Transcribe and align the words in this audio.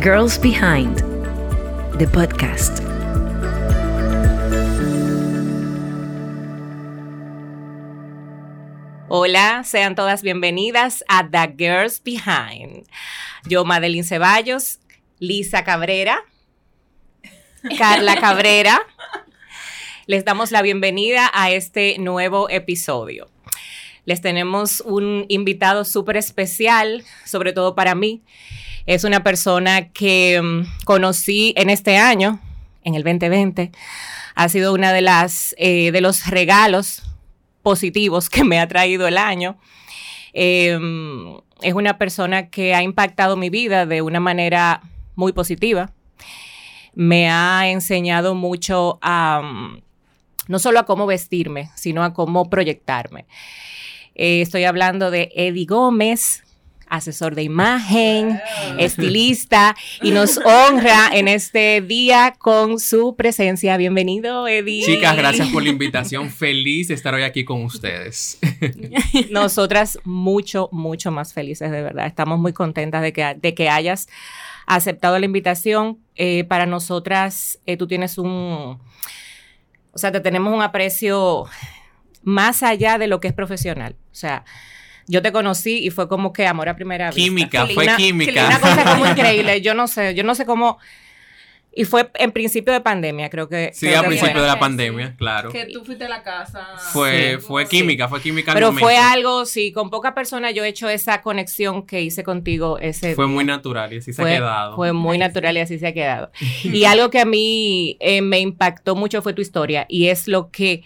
Girls 0.00 0.38
Behind, 0.38 0.96
the 1.98 2.06
podcast. 2.06 2.78
Hola, 9.08 9.64
sean 9.64 9.96
todas 9.96 10.22
bienvenidas 10.22 11.02
a 11.08 11.28
The 11.28 11.52
Girls 11.58 12.00
Behind. 12.00 12.86
Yo, 13.48 13.64
Madeline 13.64 14.04
Ceballos, 14.04 14.78
Lisa 15.18 15.64
Cabrera, 15.64 16.22
Carla 17.76 18.16
Cabrera, 18.20 18.80
les 20.06 20.24
damos 20.24 20.52
la 20.52 20.62
bienvenida 20.62 21.28
a 21.34 21.50
este 21.50 21.98
nuevo 21.98 22.48
episodio. 22.50 23.28
Les 24.04 24.20
tenemos 24.20 24.80
un 24.82 25.24
invitado 25.28 25.84
súper 25.84 26.18
especial, 26.18 27.02
sobre 27.24 27.52
todo 27.52 27.74
para 27.74 27.96
mí. 27.96 28.22
Es 28.88 29.04
una 29.04 29.22
persona 29.22 29.90
que 29.90 30.40
mm, 30.42 30.84
conocí 30.86 31.52
en 31.58 31.68
este 31.68 31.98
año, 31.98 32.40
en 32.82 32.94
el 32.94 33.02
2020. 33.02 33.70
Ha 34.34 34.48
sido 34.48 34.72
una 34.72 34.94
de 34.94 35.02
las 35.02 35.54
eh, 35.58 35.92
de 35.92 36.00
los 36.00 36.26
regalos 36.28 37.02
positivos 37.62 38.30
que 38.30 38.44
me 38.44 38.58
ha 38.58 38.66
traído 38.66 39.06
el 39.06 39.18
año. 39.18 39.58
Em, 40.32 41.36
es 41.60 41.74
una 41.74 41.98
persona 41.98 42.48
que 42.48 42.74
ha 42.74 42.82
impactado 42.82 43.36
mi 43.36 43.50
vida 43.50 43.84
de 43.84 44.00
una 44.00 44.20
manera 44.20 44.80
muy 45.16 45.34
positiva. 45.34 45.92
Me 46.94 47.28
ha 47.28 47.68
enseñado 47.68 48.34
mucho 48.34 48.98
a 49.02 49.42
mm, 49.42 49.82
no 50.46 50.58
solo 50.58 50.78
a 50.78 50.86
cómo 50.86 51.04
vestirme, 51.04 51.68
sino 51.74 52.04
a 52.04 52.14
cómo 52.14 52.48
proyectarme. 52.48 53.26
Eh, 54.14 54.40
estoy 54.40 54.64
hablando 54.64 55.10
de 55.10 55.30
Eddie 55.34 55.66
Gómez, 55.66 56.42
asesor 56.90 57.34
de 57.34 57.42
imagen, 57.42 58.40
estilista, 58.78 59.76
y 60.02 60.10
nos 60.10 60.38
honra 60.44 61.10
en 61.12 61.28
este 61.28 61.80
día 61.80 62.34
con 62.38 62.78
su 62.78 63.16
presencia. 63.16 63.76
Bienvenido, 63.76 64.48
Eddie. 64.48 64.84
Chicas, 64.84 65.16
gracias 65.16 65.48
por 65.48 65.62
la 65.62 65.68
invitación. 65.68 66.30
Feliz 66.30 66.88
de 66.88 66.94
estar 66.94 67.14
hoy 67.14 67.22
aquí 67.22 67.44
con 67.44 67.64
ustedes. 67.64 68.38
Nosotras 69.30 69.98
mucho, 70.04 70.68
mucho 70.72 71.10
más 71.10 71.32
felices, 71.32 71.70
de 71.70 71.82
verdad. 71.82 72.06
Estamos 72.06 72.38
muy 72.38 72.52
contentas 72.52 73.02
de 73.02 73.12
que, 73.12 73.36
de 73.40 73.54
que 73.54 73.68
hayas 73.68 74.08
aceptado 74.66 75.18
la 75.18 75.26
invitación. 75.26 75.98
Eh, 76.14 76.44
para 76.44 76.66
nosotras, 76.66 77.58
eh, 77.66 77.76
tú 77.76 77.86
tienes 77.86 78.18
un... 78.18 78.78
O 79.92 79.98
sea, 79.98 80.12
te 80.12 80.20
tenemos 80.20 80.54
un 80.54 80.62
aprecio 80.62 81.46
más 82.22 82.62
allá 82.62 82.98
de 82.98 83.06
lo 83.06 83.20
que 83.20 83.28
es 83.28 83.34
profesional. 83.34 83.96
O 84.12 84.14
sea, 84.14 84.44
yo 85.08 85.22
te 85.22 85.32
conocí 85.32 85.78
y 85.78 85.90
fue 85.90 86.08
como 86.08 86.32
que 86.32 86.46
amor 86.46 86.68
a 86.68 86.76
primera 86.76 87.10
vista. 87.10 87.20
Química, 87.20 87.66
fue 87.66 87.86
química. 87.96 88.46
Una 88.46 88.60
cosa 88.60 88.84
como 88.84 89.06
increíble. 89.06 89.60
Yo 89.62 89.74
no 89.74 89.88
sé, 89.88 90.14
yo 90.14 90.22
no 90.22 90.34
sé 90.34 90.44
cómo. 90.46 90.78
Y 91.78 91.84
fue 91.84 92.10
en 92.14 92.32
principio 92.32 92.72
de 92.72 92.80
pandemia, 92.80 93.30
creo 93.30 93.48
que. 93.48 93.70
Sí, 93.72 93.92
a 93.94 94.02
principio 94.02 94.40
de 94.42 94.48
la 94.48 94.58
pandemia, 94.58 95.14
claro. 95.16 95.50
Que 95.50 95.66
tú 95.66 95.84
fuiste 95.84 96.06
a 96.06 96.08
la 96.08 96.22
casa. 96.22 96.66
Fue, 96.92 97.38
fue 97.38 97.66
química, 97.68 98.08
fue 98.08 98.20
química. 98.20 98.52
Pero 98.52 98.72
fue 98.72 98.96
algo, 98.96 99.46
sí, 99.46 99.70
con 99.70 99.88
poca 99.88 100.14
persona 100.14 100.50
yo 100.50 100.64
he 100.64 100.68
hecho 100.68 100.88
esa 100.88 101.22
conexión 101.22 101.86
que 101.86 102.02
hice 102.02 102.24
contigo 102.24 102.78
ese 102.78 103.14
Fue 103.14 103.28
muy 103.28 103.44
natural 103.44 103.92
y 103.92 103.98
así 103.98 104.12
se 104.12 104.22
ha 104.22 104.24
quedado. 104.24 104.76
Fue 104.76 104.92
muy 104.92 105.18
natural 105.18 105.56
y 105.56 105.60
así 105.60 105.78
se 105.78 105.86
ha 105.86 105.94
quedado. 105.94 106.32
y 106.64 106.84
algo 106.84 107.10
que 107.10 107.20
a 107.20 107.24
mí 107.24 107.96
eh, 108.00 108.22
me 108.22 108.40
impactó 108.40 108.96
mucho 108.96 109.22
fue 109.22 109.32
tu 109.32 109.42
historia 109.42 109.86
y 109.88 110.08
es 110.08 110.26
lo 110.26 110.50
que 110.50 110.82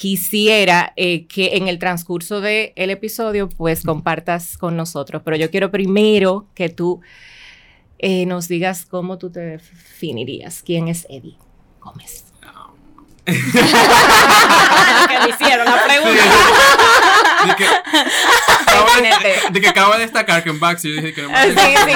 quisiera 0.00 0.94
eh, 0.96 1.26
que 1.26 1.58
en 1.58 1.68
el 1.68 1.78
transcurso 1.78 2.40
del 2.40 2.72
el 2.74 2.88
episodio 2.88 3.50
pues 3.50 3.82
compartas 3.82 4.56
con 4.56 4.74
nosotros. 4.74 5.20
Pero 5.22 5.36
yo 5.36 5.50
quiero 5.50 5.70
primero 5.70 6.46
que 6.54 6.70
tú 6.70 7.02
eh, 7.98 8.24
nos 8.24 8.48
digas 8.48 8.86
cómo 8.86 9.18
tú 9.18 9.30
te 9.30 9.40
definirías. 9.40 10.62
¿Quién 10.62 10.88
es 10.88 11.06
Eddie 11.10 11.36
Gómez? 11.80 12.24
que 13.26 13.32
me 15.18 15.28
hicieron 15.28 15.66
la 15.66 15.84
pregunta. 15.84 16.22
de, 17.46 17.56
que, 17.56 17.66
acabo 17.66 18.88
de, 19.52 19.60
que 19.60 19.68
acabo 19.68 19.92
de 19.92 19.98
destacar 19.98 20.42
que 20.42 20.48
en 20.48 20.60
Baxi 20.60 20.88
yo 20.88 21.02
dije 21.02 21.12
que 21.12 21.20
no 21.20 21.28
me 21.28 21.44
Sí, 21.44 21.52
sí. 21.84 21.92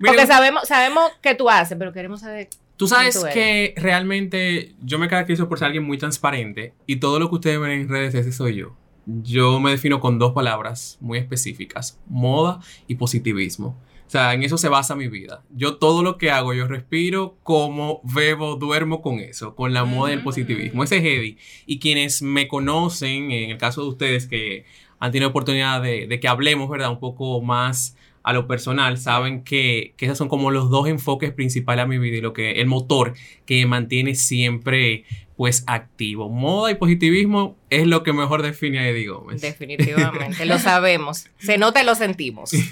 Porque 0.04 0.26
sabemos, 0.26 0.66
sabemos 0.66 1.12
que 1.22 1.36
tú 1.36 1.48
haces, 1.48 1.78
pero 1.78 1.92
queremos 1.92 2.22
saber 2.22 2.48
Tú 2.76 2.88
sabes 2.88 3.24
que 3.32 3.74
realmente 3.76 4.74
yo 4.82 4.98
me 4.98 5.08
caracterizo 5.08 5.48
por 5.48 5.58
ser 5.58 5.66
alguien 5.66 5.84
muy 5.84 5.96
transparente 5.96 6.74
y 6.86 6.96
todo 6.96 7.18
lo 7.18 7.28
que 7.28 7.36
ustedes 7.36 7.60
ven 7.60 7.70
en 7.70 7.88
redes 7.88 8.14
ese 8.14 8.32
soy 8.32 8.56
yo. 8.56 8.76
Yo 9.06 9.60
me 9.60 9.70
defino 9.70 10.00
con 10.00 10.18
dos 10.18 10.32
palabras 10.32 10.98
muy 11.00 11.18
específicas, 11.18 12.00
moda 12.08 12.60
y 12.88 12.96
positivismo. 12.96 13.78
O 14.06 14.10
sea, 14.10 14.34
en 14.34 14.42
eso 14.42 14.58
se 14.58 14.68
basa 14.68 14.94
mi 14.94 15.08
vida. 15.08 15.42
Yo 15.50 15.76
todo 15.76 16.02
lo 16.02 16.18
que 16.18 16.30
hago, 16.30 16.52
yo 16.52 16.66
respiro, 16.66 17.36
como, 17.42 18.00
bebo, 18.02 18.56
duermo 18.56 19.02
con 19.02 19.18
eso, 19.18 19.54
con 19.54 19.72
la 19.72 19.84
moda 19.84 20.10
y 20.10 20.14
el 20.14 20.22
positivismo. 20.22 20.84
Ese 20.84 20.98
es 20.98 21.04
Eddie. 21.04 21.38
Y 21.66 21.78
quienes 21.78 22.22
me 22.22 22.46
conocen, 22.48 23.30
en 23.30 23.50
el 23.50 23.58
caso 23.58 23.82
de 23.82 23.88
ustedes 23.88 24.26
que 24.26 24.64
han 25.00 25.10
tenido 25.10 25.30
oportunidad 25.30 25.82
de, 25.82 26.06
de 26.06 26.20
que 26.20 26.28
hablemos, 26.28 26.68
¿verdad? 26.68 26.90
Un 26.90 27.00
poco 27.00 27.40
más 27.40 27.96
a 28.24 28.32
lo 28.32 28.48
personal 28.48 28.98
saben 28.98 29.44
que, 29.44 29.94
que, 29.96 30.06
esos 30.06 30.18
son 30.18 30.28
como 30.28 30.50
los 30.50 30.70
dos 30.70 30.88
enfoques 30.88 31.30
principales 31.30 31.84
a 31.84 31.86
mi 31.86 31.98
vida 31.98 32.16
y 32.16 32.20
lo 32.22 32.32
que 32.32 32.52
el 32.52 32.66
motor 32.66 33.14
que 33.44 33.64
mantiene 33.66 34.14
siempre 34.14 35.04
pues 35.36 35.62
activo. 35.66 36.30
Moda 36.30 36.70
y 36.70 36.76
positivismo 36.76 37.56
es 37.68 37.86
lo 37.86 38.02
que 38.02 38.12
mejor 38.12 38.42
define 38.42 38.78
a 38.78 38.88
Eddie 38.88 39.08
Gómez. 39.08 39.42
Definitivamente, 39.42 40.46
lo 40.46 40.58
sabemos. 40.58 41.26
Se 41.38 41.58
nota 41.58 41.82
y 41.82 41.86
lo 41.86 41.94
sentimos. 41.94 42.50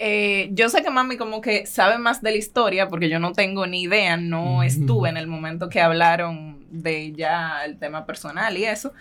Eh, 0.00 0.50
yo 0.52 0.68
sé 0.68 0.84
que 0.84 0.90
mami 0.90 1.16
como 1.16 1.40
que 1.40 1.66
sabe 1.66 1.98
más 1.98 2.22
de 2.22 2.30
la 2.30 2.36
historia 2.36 2.86
porque 2.86 3.08
yo 3.08 3.18
no 3.18 3.32
tengo 3.32 3.66
ni 3.66 3.82
idea, 3.82 4.16
no 4.16 4.62
estuve 4.62 5.08
en 5.08 5.16
el 5.16 5.26
momento 5.26 5.68
que 5.68 5.80
hablaron 5.80 6.64
de 6.70 7.10
ya 7.16 7.64
el 7.64 7.80
tema 7.80 8.06
personal 8.06 8.56
y 8.56 8.64
eso, 8.64 8.92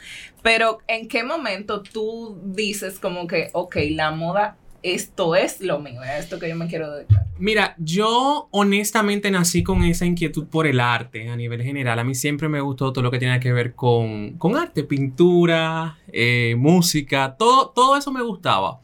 pero 0.41 0.79
¿en 0.87 1.07
qué 1.07 1.23
momento 1.23 1.83
tú 1.83 2.41
dices 2.43 2.97
como 2.99 3.27
que, 3.27 3.51
ok, 3.53 3.75
la 3.91 4.09
moda 4.09 4.57
esto 4.83 5.35
es 5.35 5.61
lo 5.61 5.79
mío, 5.79 6.01
es 6.03 6.25
esto 6.25 6.39
que 6.39 6.49
yo 6.49 6.55
me 6.55 6.67
quiero 6.67 6.91
dedicar. 6.91 7.25
Mira, 7.39 7.75
yo 7.77 8.47
honestamente 8.51 9.29
nací 9.31 9.63
con 9.63 9.83
esa 9.83 10.05
inquietud 10.05 10.47
por 10.47 10.67
el 10.67 10.79
arte 10.79 11.29
a 11.29 11.35
nivel 11.35 11.61
general. 11.63 11.99
A 11.99 12.03
mí 12.03 12.15
siempre 12.15 12.49
me 12.49 12.61
gustó 12.61 12.93
todo 12.93 13.03
lo 13.03 13.11
que 13.11 13.19
tiene 13.19 13.39
que 13.39 13.53
ver 13.53 13.73
con, 13.73 14.37
arte, 14.55 14.83
pintura, 14.83 15.97
eh, 16.11 16.55
música, 16.57 17.35
todo, 17.37 17.69
todo 17.69 17.97
eso 17.97 18.11
me 18.11 18.21
gustaba. 18.21 18.79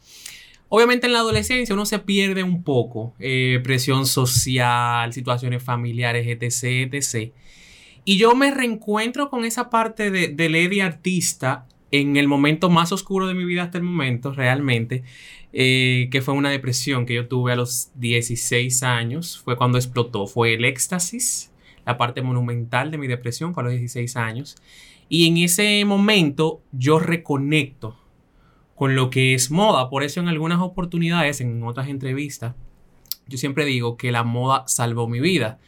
Obviamente 0.68 1.06
en 1.06 1.12
la 1.12 1.20
adolescencia 1.20 1.74
uno 1.74 1.86
se 1.86 2.00
pierde 2.00 2.42
un 2.42 2.64
poco, 2.64 3.14
eh, 3.18 3.60
presión 3.62 4.06
social, 4.06 5.12
situaciones 5.12 5.62
familiares, 5.62 6.26
etc, 6.26 6.92
etc. 6.92 7.32
Y 8.04 8.18
yo 8.18 8.34
me 8.34 8.50
reencuentro 8.50 9.30
con 9.30 9.44
esa 9.44 9.70
parte 9.70 10.10
de, 10.10 10.28
de 10.28 10.48
Lady 10.48 10.80
artista 10.80 11.66
en 12.00 12.16
el 12.16 12.26
momento 12.26 12.70
más 12.70 12.90
oscuro 12.90 13.28
de 13.28 13.34
mi 13.34 13.44
vida 13.44 13.62
hasta 13.62 13.78
el 13.78 13.84
momento, 13.84 14.32
realmente, 14.32 15.04
eh, 15.52 16.08
que 16.10 16.22
fue 16.22 16.34
una 16.34 16.50
depresión 16.50 17.06
que 17.06 17.14
yo 17.14 17.28
tuve 17.28 17.52
a 17.52 17.56
los 17.56 17.92
16 17.94 18.82
años, 18.82 19.38
fue 19.38 19.56
cuando 19.56 19.78
explotó, 19.78 20.26
fue 20.26 20.54
el 20.54 20.64
éxtasis, 20.64 21.52
la 21.86 21.96
parte 21.96 22.20
monumental 22.20 22.90
de 22.90 22.98
mi 22.98 23.06
depresión 23.06 23.54
fue 23.54 23.62
a 23.62 23.66
los 23.66 23.72
16 23.74 24.16
años, 24.16 24.56
y 25.08 25.28
en 25.28 25.36
ese 25.36 25.84
momento 25.84 26.62
yo 26.72 26.98
reconecto 26.98 27.96
con 28.74 28.96
lo 28.96 29.08
que 29.08 29.34
es 29.34 29.52
moda, 29.52 29.88
por 29.88 30.02
eso 30.02 30.18
en 30.18 30.26
algunas 30.26 30.60
oportunidades, 30.60 31.40
en 31.40 31.62
otras 31.62 31.86
entrevistas, 31.86 32.56
yo 33.28 33.38
siempre 33.38 33.64
digo 33.64 33.96
que 33.96 34.10
la 34.10 34.24
moda 34.24 34.64
salvó 34.66 35.06
mi 35.06 35.20
vida 35.20 35.60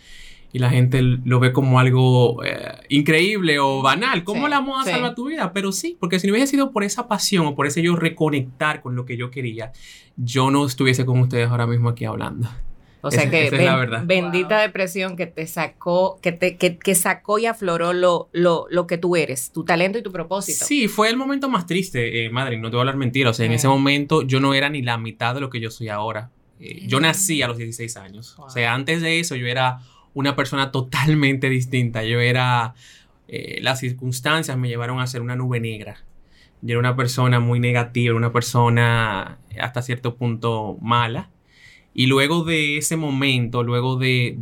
y 0.57 0.59
la 0.59 0.71
gente 0.71 1.03
lo 1.03 1.39
ve 1.39 1.53
como 1.53 1.79
algo 1.79 2.43
eh, 2.43 2.57
increíble 2.89 3.59
o 3.59 3.83
banal. 3.83 4.25
¿Cómo 4.25 4.49
la 4.49 4.63
moda 4.63 4.85
salva 4.85 5.15
tu 5.15 5.27
vida? 5.27 5.53
Pero 5.53 5.71
sí, 5.71 5.99
porque 6.01 6.19
si 6.19 6.27
no 6.27 6.33
hubiese 6.33 6.53
sido 6.53 6.73
por 6.73 6.83
esa 6.83 7.09
pasión 7.09 7.45
o 7.45 7.55
por 7.55 7.67
ese 7.67 7.83
yo 7.83 7.95
reconectar 7.95 8.81
con 8.81 8.97
lo 8.97 9.05
que 9.05 9.19
yo 9.19 9.31
quería, 9.31 9.73
yo 10.17 10.51
no 10.51 10.65
estuviese 10.65 11.05
con 11.05 11.21
ustedes 11.21 11.51
ahora 11.51 11.67
mismo 11.67 11.91
aquí 11.91 12.07
hablando. 12.07 12.49
O 13.03 13.11
sea 13.11 13.29
que 13.29 13.51
bendita 14.05 14.59
depresión 14.63 15.15
que 15.15 15.27
te 15.27 15.47
sacó, 15.47 16.19
que 16.23 16.33
te 16.33 16.57
que, 16.57 16.95
sacó 16.95 17.39
y 17.39 17.45
afloró 17.45 17.93
lo, 17.93 18.31
lo, 18.33 18.67
lo, 18.71 18.87
que 18.87 18.97
tú 18.97 19.15
eres, 19.15 19.53
tu 19.53 19.63
talento 19.63 19.99
y 19.99 20.03
tu 20.03 20.11
propósito. 20.11 20.65
Sí, 20.65 20.89
fue 20.89 21.11
el 21.11 21.19
momento 21.19 21.51
más 21.51 21.67
triste, 21.67 22.25
eh, 22.25 22.31
madre, 22.31 22.57
no 22.57 22.71
te 22.71 22.77
voy 22.77 22.81
a 22.81 22.83
hablar 22.85 22.97
mentira. 22.97 23.29
O 23.29 23.35
sea, 23.35 23.45
en 23.45 23.53
ese 23.53 23.69
momento 23.69 24.23
yo 24.23 24.41
no 24.41 24.55
era 24.55 24.71
ni 24.71 24.81
la 24.81 24.97
mitad 24.97 25.35
de 25.35 25.43
lo 25.43 25.51
que 25.51 25.61
yo 25.61 25.71
soy 25.71 25.91
ahora. 25.91 26.31
Eh, 26.61 26.87
yo 26.87 26.99
nací 26.99 27.43
a 27.43 27.49
los 27.49 27.59
16 27.59 27.99
años. 27.99 28.35
O 28.39 28.49
sea, 28.49 28.73
antes 28.73 29.03
de 29.03 29.21
eso 29.21 29.37
yo 29.37 29.47
era 29.47 29.81
una 30.17 30.35
persona 30.35 30.73
totalmente 30.73 31.51
distinta. 31.51 32.03
Yo 32.03 32.21
era, 32.21 32.75
eh, 33.29 33.59
las 33.61 33.81
circunstancias 33.81 34.57
me 34.57 34.67
llevaron 34.67 34.99
a 34.99 35.07
ser 35.07 35.21
una 35.21 35.37
nube 35.37 35.61
negra. 35.61 36.05
Yo 36.63 36.73
era 36.73 36.79
una 36.79 36.97
persona 36.97 37.39
muy 37.39 37.61
negativa, 37.61 38.17
una 38.17 38.33
persona 38.33 39.39
hasta 39.61 39.83
cierto 39.83 40.17
punto 40.17 40.79
mala. 40.81 41.29
Y 41.93 42.07
luego 42.07 42.45
de 42.45 42.79
ese 42.79 42.97
momento, 42.97 43.63
luego 43.63 43.97
de, 43.97 44.35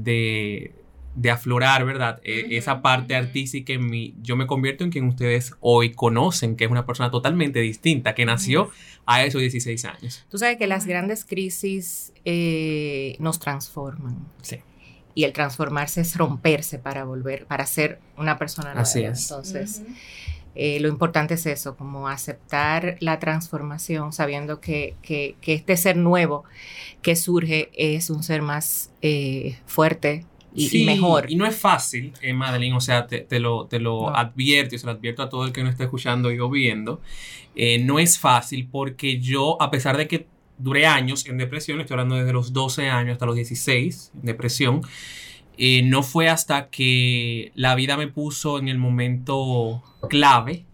de 1.16 1.30
aflorar, 1.32 1.84
¿verdad? 1.84 2.20
Eh, 2.22 2.46
esa 2.50 2.80
parte 2.80 3.16
artística 3.16 3.72
en 3.72 3.86
mí, 3.90 4.14
yo 4.22 4.36
me 4.36 4.46
convierto 4.46 4.84
en 4.84 4.90
quien 4.90 5.08
ustedes 5.08 5.54
hoy 5.58 5.90
conocen, 5.90 6.54
que 6.54 6.66
es 6.66 6.70
una 6.70 6.86
persona 6.86 7.10
totalmente 7.10 7.58
distinta, 7.58 8.14
que 8.14 8.24
nació 8.24 8.70
a 9.06 9.24
esos 9.24 9.40
16 9.40 9.84
años. 9.86 10.24
Tú 10.30 10.38
sabes 10.38 10.56
que 10.56 10.68
las 10.68 10.86
grandes 10.86 11.24
crisis 11.24 12.12
eh, 12.24 13.16
nos 13.18 13.40
transforman. 13.40 14.28
Sí. 14.40 14.58
Y 15.14 15.24
el 15.24 15.32
transformarse 15.32 16.00
es 16.00 16.16
romperse 16.16 16.78
para 16.78 17.04
volver, 17.04 17.46
para 17.46 17.66
ser 17.66 18.00
una 18.16 18.38
persona 18.38 18.74
nueva. 18.74 18.82
Así 18.82 19.02
es. 19.04 19.22
Entonces, 19.30 19.82
eh, 20.56 20.78
lo 20.80 20.88
importante 20.88 21.34
es 21.34 21.46
eso, 21.46 21.76
como 21.76 22.08
aceptar 22.08 22.96
la 23.00 23.18
transformación, 23.18 24.12
sabiendo 24.12 24.60
que, 24.60 24.94
que, 25.02 25.36
que 25.40 25.54
este 25.54 25.76
ser 25.76 25.96
nuevo 25.96 26.44
que 27.02 27.16
surge 27.16 27.70
es 27.74 28.10
un 28.10 28.22
ser 28.22 28.42
más 28.42 28.90
eh, 29.02 29.58
fuerte 29.66 30.24
y, 30.56 30.84
mejor. 30.84 31.30
Y 31.30 31.34
no 31.36 31.46
es 31.46 31.56
fácil, 31.56 32.12
eh, 32.22 32.32
Madeline, 32.32 32.74
o 32.76 32.80
sea, 32.80 33.06
te, 33.08 33.20
te 33.20 33.40
lo, 33.40 33.66
te 33.66 33.80
lo 33.80 34.10
No. 34.10 34.16
advierto 34.16 34.76
y 34.76 34.78
se 34.78 34.86
lo 34.86 34.92
advierto 34.92 35.22
a 35.22 35.28
todo 35.28 35.44
el 35.46 35.52
que 35.52 35.62
nos 35.64 35.72
esté 35.72 35.84
escuchando 35.84 36.30
y 36.32 36.38
o 36.38 36.48
viendo. 36.48 37.00
eh, 37.56 37.78
no 37.78 37.98
es 37.98 38.18
fácil 38.18 38.68
porque 38.70 39.20
yo, 39.20 39.60
a 39.62 39.70
pesar 39.70 39.96
de 39.96 40.08
que 40.08 40.28
duré 40.58 40.86
años 40.86 41.26
en 41.26 41.38
depresión, 41.38 41.80
estoy 41.80 41.94
hablando 41.94 42.16
desde 42.16 42.32
los 42.32 42.52
12 42.52 42.88
años 42.88 43.12
hasta 43.12 43.26
los 43.26 43.36
16 43.36 44.12
en 44.14 44.22
depresión, 44.22 44.82
eh, 45.56 45.82
no 45.82 46.02
fue 46.02 46.28
hasta 46.28 46.68
que 46.68 47.52
la 47.54 47.74
vida 47.74 47.96
me 47.96 48.08
puso 48.08 48.58
en 48.58 48.68
el 48.68 48.78
momento 48.78 49.82
clave, 50.08 50.64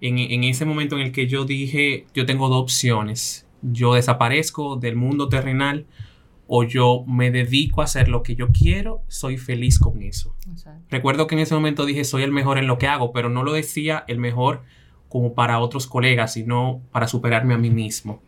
en, 0.00 0.18
en 0.18 0.44
ese 0.44 0.64
momento 0.64 0.96
en 0.96 1.02
el 1.02 1.12
que 1.12 1.26
yo 1.26 1.44
dije, 1.44 2.06
yo 2.14 2.26
tengo 2.26 2.48
dos 2.48 2.62
opciones, 2.62 3.46
yo 3.62 3.94
desaparezco 3.94 4.76
del 4.76 4.96
mundo 4.96 5.28
terrenal 5.28 5.86
o 6.52 6.64
yo 6.64 7.04
me 7.06 7.30
dedico 7.30 7.80
a 7.80 7.84
hacer 7.84 8.08
lo 8.08 8.24
que 8.24 8.34
yo 8.34 8.48
quiero, 8.50 9.02
soy 9.06 9.38
feliz 9.38 9.78
con 9.78 10.02
eso. 10.02 10.34
O 10.52 10.56
sea, 10.56 10.80
Recuerdo 10.90 11.28
que 11.28 11.36
en 11.36 11.42
ese 11.42 11.54
momento 11.54 11.86
dije, 11.86 12.02
soy 12.02 12.24
el 12.24 12.32
mejor 12.32 12.58
en 12.58 12.66
lo 12.66 12.76
que 12.76 12.88
hago, 12.88 13.12
pero 13.12 13.28
no 13.28 13.44
lo 13.44 13.52
decía 13.52 14.04
el 14.08 14.18
mejor 14.18 14.64
como 15.10 15.34
para 15.34 15.58
otros 15.58 15.88
colegas, 15.88 16.32
sino 16.34 16.80
para 16.92 17.08
superarme 17.08 17.52
a 17.52 17.58
mí 17.58 17.68
mismo. 17.68 18.22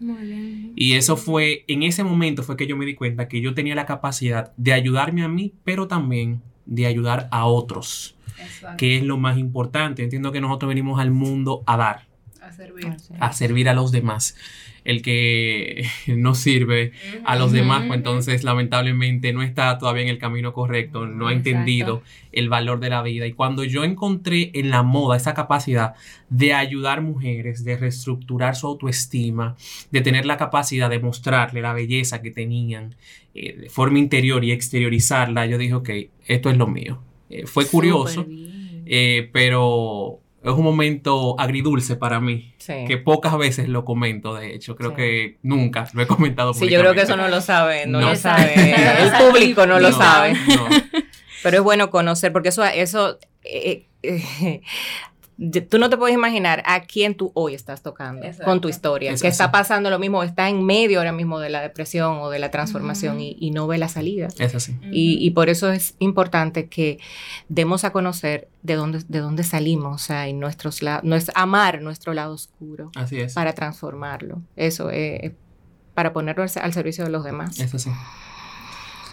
Y 0.75 0.95
eso 0.95 1.17
fue, 1.17 1.65
en 1.69 1.85
ese 1.85 2.03
momento 2.03 2.43
fue 2.43 2.57
que 2.57 2.67
yo 2.67 2.77
me 2.77 2.85
di 2.85 2.97
cuenta 2.97 3.29
que 3.29 3.41
yo 3.41 3.55
tenía 3.55 3.77
la 3.77 3.87
capacidad 3.87 4.53
de 4.57 4.73
ayudarme 4.73 5.23
a 5.23 5.29
mí, 5.29 5.55
pero 5.63 5.87
también 5.87 6.43
de 6.67 6.87
ayudar 6.87 7.29
a 7.31 7.47
otros, 7.47 8.17
Exacto. 8.37 8.77
que 8.79 8.97
es 8.97 9.05
lo 9.05 9.17
más 9.17 9.39
importante. 9.39 10.03
Entiendo 10.03 10.33
que 10.33 10.41
nosotros 10.41 10.69
venimos 10.71 11.01
al 11.01 11.13
mundo 11.13 11.63
a 11.67 11.77
dar, 11.77 12.09
A 12.41 12.51
servir. 12.51 12.93
a 13.21 13.33
servir 13.33 13.69
a 13.69 13.75
los 13.75 13.93
demás. 13.93 14.35
El 14.85 15.03
que 15.03 15.87
no 16.09 16.35
sirve 16.35 16.93
a 17.25 17.37
los 17.37 17.53
demás, 17.53 17.85
pues 17.87 17.99
entonces 17.99 18.45
lamentablemente 18.45 19.33
no 19.33 19.43
está 19.43 19.79
todavía 19.79 20.03
en 20.03 20.09
el 20.09 20.19
camino 20.19 20.53
correcto, 20.53 21.07
no 21.07 21.29
ha 21.29 21.33
Exacto. 21.33 21.51
entendido 21.51 22.03
el 22.33 22.49
valor 22.49 22.81
de 22.81 22.91
la 22.91 23.03
vida. 23.03 23.27
Y 23.27 23.33
cuando 23.33 23.65
yo 23.65 23.85
encontré 23.85 24.51
en 24.55 24.71
la 24.71 24.83
moda 24.83 25.17
esa 25.17 25.35
capacidad 25.35 25.95
de 26.31 26.55
ayudar 26.55 27.03
mujeres, 27.03 27.65
de 27.65 27.77
reestructurar 27.77 28.57
su 28.57 28.67
autoestima, 28.67 29.57
de 29.91 30.01
tener 30.01 30.27
la 30.27 30.37
capacidad 30.37 30.91
de 30.91 30.99
mostrarle 30.99 31.61
la 31.61 31.73
belleza 31.75 32.23
que 32.23 32.31
tenían 32.31 32.95
eh, 33.35 33.57
de 33.57 33.69
forma 33.69 33.99
interior 33.99 34.45
y 34.45 34.53
exteriorizarla, 34.53 35.47
yo 35.47 35.59
dije, 35.59 35.75
ok, 35.75 35.91
esto 36.27 36.51
es 36.51 36.57
lo 36.57 36.67
mío. 36.67 37.03
Eh, 37.31 37.47
fue 37.47 37.67
curioso, 37.67 38.27
eh, 38.87 39.31
pero 39.33 40.22
es 40.51 40.51
un 40.53 40.65
momento 40.65 41.39
agridulce 41.39 41.97
para 41.97 42.21
mí 42.21 42.55
Sí. 42.59 42.85
que 42.89 42.97
pocas 42.99 43.37
veces 43.39 43.69
lo 43.69 43.85
comento, 43.85 44.35
de 44.35 44.55
hecho, 44.55 44.75
creo 44.77 44.91
Sí. 44.91 44.97
que 44.97 45.37
nunca 45.43 45.89
lo 45.93 46.03
he 46.03 46.07
comentado 46.07 46.53
Sí, 46.55 46.69
yo 46.69 46.81
creo 46.81 46.95
que 46.95 47.03
eso 47.03 47.17
no 47.17 47.29
lo 47.29 47.41
sabe, 47.41 47.87
no, 47.87 48.01
No. 48.01 48.11
lo 48.11 48.17
sabe. 48.17 48.53
El 49.03 49.13
público 49.25 49.67
no 49.67 49.79
lo 49.81 49.91
No, 49.91 49.97
sabe. 49.97 50.33
no. 50.49 50.69
Pero 51.43 51.57
es 51.59 51.63
bueno 51.63 51.91
conocer, 51.91 52.33
porque 52.33 52.51
eso, 52.51 52.65
eso 52.65 53.19
eh, 53.45 53.87
eh, 54.03 54.61
tú 55.71 55.79
no 55.79 55.89
te 55.91 55.97
puedes 55.97 56.15
imaginar 56.15 56.63
a 56.67 56.83
quién 56.83 57.15
tú 57.17 57.33
hoy 57.35 57.55
estás 57.55 57.83
tocando 57.83 58.23
Exacto. 58.25 58.45
con 58.45 58.61
tu 58.61 58.69
historia, 58.69 59.15
que 59.17 59.29
está 59.29 59.51
pasando 59.51 59.91
lo 59.91 59.99
mismo, 59.99 60.23
está 60.23 60.49
en 60.49 60.65
medio 60.65 60.99
ahora 60.99 61.13
mismo 61.13 61.39
de 61.41 61.49
la 61.51 61.61
depresión 61.63 62.19
o 62.21 62.31
de 62.31 62.39
la 62.39 62.51
transformación 62.51 63.21
y, 63.21 63.37
y 63.41 63.51
no 63.51 63.67
ve 63.67 63.79
la 63.79 63.89
salida. 63.89 64.29
Es 64.39 64.55
así. 64.55 64.77
Y, 64.93 65.19
y 65.25 65.31
por 65.31 65.49
eso 65.49 65.71
es 65.73 65.95
importante 65.99 66.69
que 66.69 66.99
demos 67.49 67.85
a 67.85 67.91
conocer 67.93 68.49
de 68.63 68.75
dónde, 68.75 69.03
de 69.09 69.19
dónde 69.21 69.43
salimos, 69.43 69.95
o 70.03 70.05
sea, 70.05 70.29
y 70.29 70.33
nuestros 70.35 70.83
la- 70.83 71.03
nues- 71.03 71.33
amar 71.35 71.81
nuestro 71.83 72.13
lado 72.15 72.35
oscuro 72.35 72.91
Así 72.95 73.19
es. 73.19 73.35
para 73.35 73.53
transformarlo. 73.55 74.43
Eso 74.57 74.91
es 74.91 75.33
para 75.95 76.13
ponerlo 76.13 76.43
al, 76.43 76.51
al 76.63 76.73
servicio 76.73 77.05
de 77.05 77.11
los 77.11 77.25
demás. 77.25 77.59
Es 77.59 77.75
así. 77.75 77.91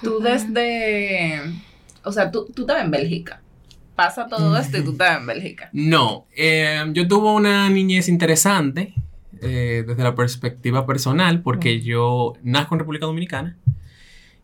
Tú 0.04 0.19
desde, 0.19 1.42
o 2.04 2.12
sea, 2.12 2.31
tú, 2.31 2.45
tú 2.56 2.62
estabas 2.63 2.86
en 2.86 2.92
Bélgica. 2.92 3.42
Pasa 4.00 4.28
todo 4.28 4.56
esto 4.57 4.78
y 4.78 4.81
tú 4.84 4.92
estabas 4.92 5.19
en 5.19 5.28
Bélgica. 5.28 5.69
No, 5.74 6.25
eh, 6.34 6.86
yo 6.94 7.06
tuve 7.06 7.31
una 7.31 7.69
niñez 7.69 8.07
interesante 8.07 8.94
eh, 9.42 9.84
desde 9.86 10.04
la 10.04 10.16
perspectiva 10.16 10.86
personal, 10.86 11.42
porque 11.42 11.78
Mm. 11.78 11.81
yo 11.81 12.34
nazco 12.44 12.75
en 12.75 12.80
República 12.80 13.06
Dominicana 13.07 13.57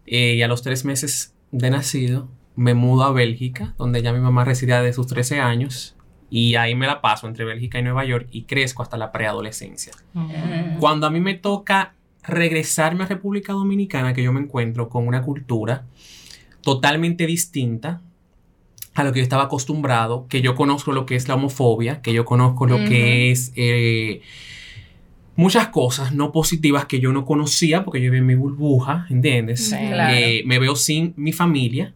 eh, 0.07 0.35
y 0.35 0.41
a 0.41 0.49
los 0.49 0.61
tres 0.61 0.83
meses 0.83 1.33
de 1.51 1.69
nacido 1.69 2.27
me 2.57 2.73
mudo 2.73 3.03
a 3.05 3.11
Bélgica, 3.13 3.75
donde 3.77 4.01
ya 4.01 4.11
mi 4.11 4.19
mamá 4.19 4.43
residía 4.43 4.81
desde 4.81 4.93
sus 4.95 5.07
13 5.07 5.39
años. 5.39 5.95
Y 6.29 6.55
ahí 6.55 6.75
me 6.75 6.85
la 6.87 6.99
paso 7.01 7.27
entre 7.27 7.45
Bélgica 7.45 7.79
y 7.79 7.83
Nueva 7.83 8.03
York 8.03 8.27
y 8.31 8.43
crezco 8.43 8.83
hasta 8.83 8.97
la 8.97 9.11
preadolescencia. 9.13 9.93
Ujú. 10.13 10.79
Cuando 10.79 11.07
a 11.07 11.11
mí 11.11 11.19
me 11.21 11.35
toca 11.35 11.93
regresarme 12.23 13.03
a 13.05 13.07
República 13.07 13.53
Dominicana, 13.53 14.13
que 14.13 14.23
yo 14.23 14.33
me 14.33 14.41
encuentro 14.41 14.89
con 14.89 15.07
una 15.07 15.21
cultura 15.21 15.85
totalmente 16.61 17.25
distinta 17.25 18.01
a 18.95 19.03
lo 19.03 19.11
que 19.11 19.19
yo 19.19 19.23
estaba 19.23 19.43
acostumbrado, 19.43 20.25
que 20.29 20.41
yo 20.41 20.55
conozco 20.55 20.93
lo 20.93 21.05
que 21.05 21.15
es 21.15 21.27
la 21.27 21.35
homofobia, 21.35 22.01
que 22.01 22.13
yo 22.13 22.23
conozco 22.23 22.65
lo 22.65 22.77
que 22.77 23.29
es 23.29 23.51
eh, 23.55 24.21
muchas 25.35 25.67
cosas 25.67 26.13
no 26.13 26.31
positivas 26.31 26.85
que 26.85 27.01
yo 27.01 27.11
no 27.11 27.25
conocía 27.25 27.83
porque 27.83 27.99
yo 27.99 28.05
vivía 28.05 28.19
en 28.19 28.25
mi 28.25 28.35
burbuja, 28.35 29.05
¿entiendes? 29.09 29.69
Sí. 29.69 29.75
Claro. 29.75 30.15
Eh, 30.15 30.43
me 30.45 30.59
veo 30.59 30.75
sin 30.77 31.13
mi 31.17 31.33
familia. 31.33 31.93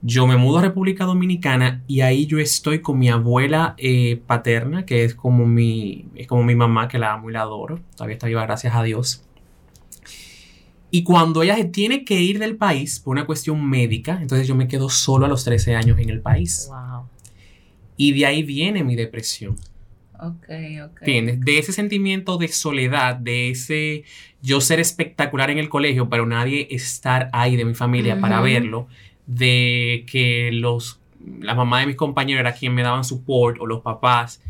Yo 0.00 0.28
me 0.28 0.36
mudo 0.36 0.58
a 0.58 0.62
República 0.62 1.04
Dominicana 1.04 1.82
y 1.88 2.02
ahí 2.02 2.26
yo 2.26 2.38
estoy 2.38 2.80
con 2.80 3.00
mi 3.00 3.08
abuela 3.08 3.74
eh, 3.78 4.20
paterna, 4.24 4.86
que 4.86 5.02
es 5.02 5.16
como 5.16 5.44
mi, 5.44 6.06
es 6.14 6.28
como 6.28 6.44
mi 6.44 6.54
mamá, 6.54 6.86
que 6.86 7.00
la 7.00 7.14
amo 7.14 7.30
y 7.30 7.32
la 7.32 7.40
adoro. 7.40 7.80
Todavía 7.96 8.14
está 8.14 8.28
viva, 8.28 8.46
gracias 8.46 8.76
a 8.76 8.84
Dios. 8.84 9.24
Y 10.90 11.02
cuando 11.02 11.42
ella 11.42 11.56
se 11.56 11.66
tiene 11.66 12.04
que 12.04 12.20
ir 12.20 12.38
del 12.38 12.56
país 12.56 12.98
por 12.98 13.12
una 13.12 13.26
cuestión 13.26 13.68
médica, 13.68 14.18
entonces 14.20 14.48
yo 14.48 14.54
me 14.54 14.68
quedo 14.68 14.88
solo 14.88 15.26
a 15.26 15.28
los 15.28 15.44
13 15.44 15.76
años 15.76 15.98
en 15.98 16.08
el 16.08 16.20
país. 16.20 16.68
Wow. 16.68 17.06
Y 17.96 18.12
de 18.12 18.26
ahí 18.26 18.42
viene 18.42 18.84
mi 18.84 18.96
depresión. 18.96 19.56
Ok, 20.20 20.48
ok. 20.84 21.00
¿Entiendes? 21.00 21.40
De 21.40 21.58
ese 21.58 21.72
sentimiento 21.72 22.38
de 22.38 22.48
soledad, 22.48 23.16
de 23.16 23.50
ese 23.50 24.04
yo 24.42 24.60
ser 24.60 24.80
espectacular 24.80 25.50
en 25.50 25.58
el 25.58 25.68
colegio, 25.68 26.08
pero 26.08 26.26
nadie 26.26 26.68
estar 26.70 27.28
ahí 27.32 27.56
de 27.56 27.64
mi 27.64 27.74
familia 27.74 28.20
para 28.20 28.40
verlo, 28.40 28.88
de 29.26 30.04
que 30.10 30.50
los, 30.52 31.00
la 31.40 31.54
mamá 31.54 31.80
de 31.80 31.86
mis 31.86 31.96
compañeros 31.96 32.40
era 32.40 32.52
quien 32.52 32.74
me 32.74 32.82
daban 32.82 33.04
support 33.04 33.60
o 33.60 33.66
los 33.66 33.82
papás. 33.82 34.42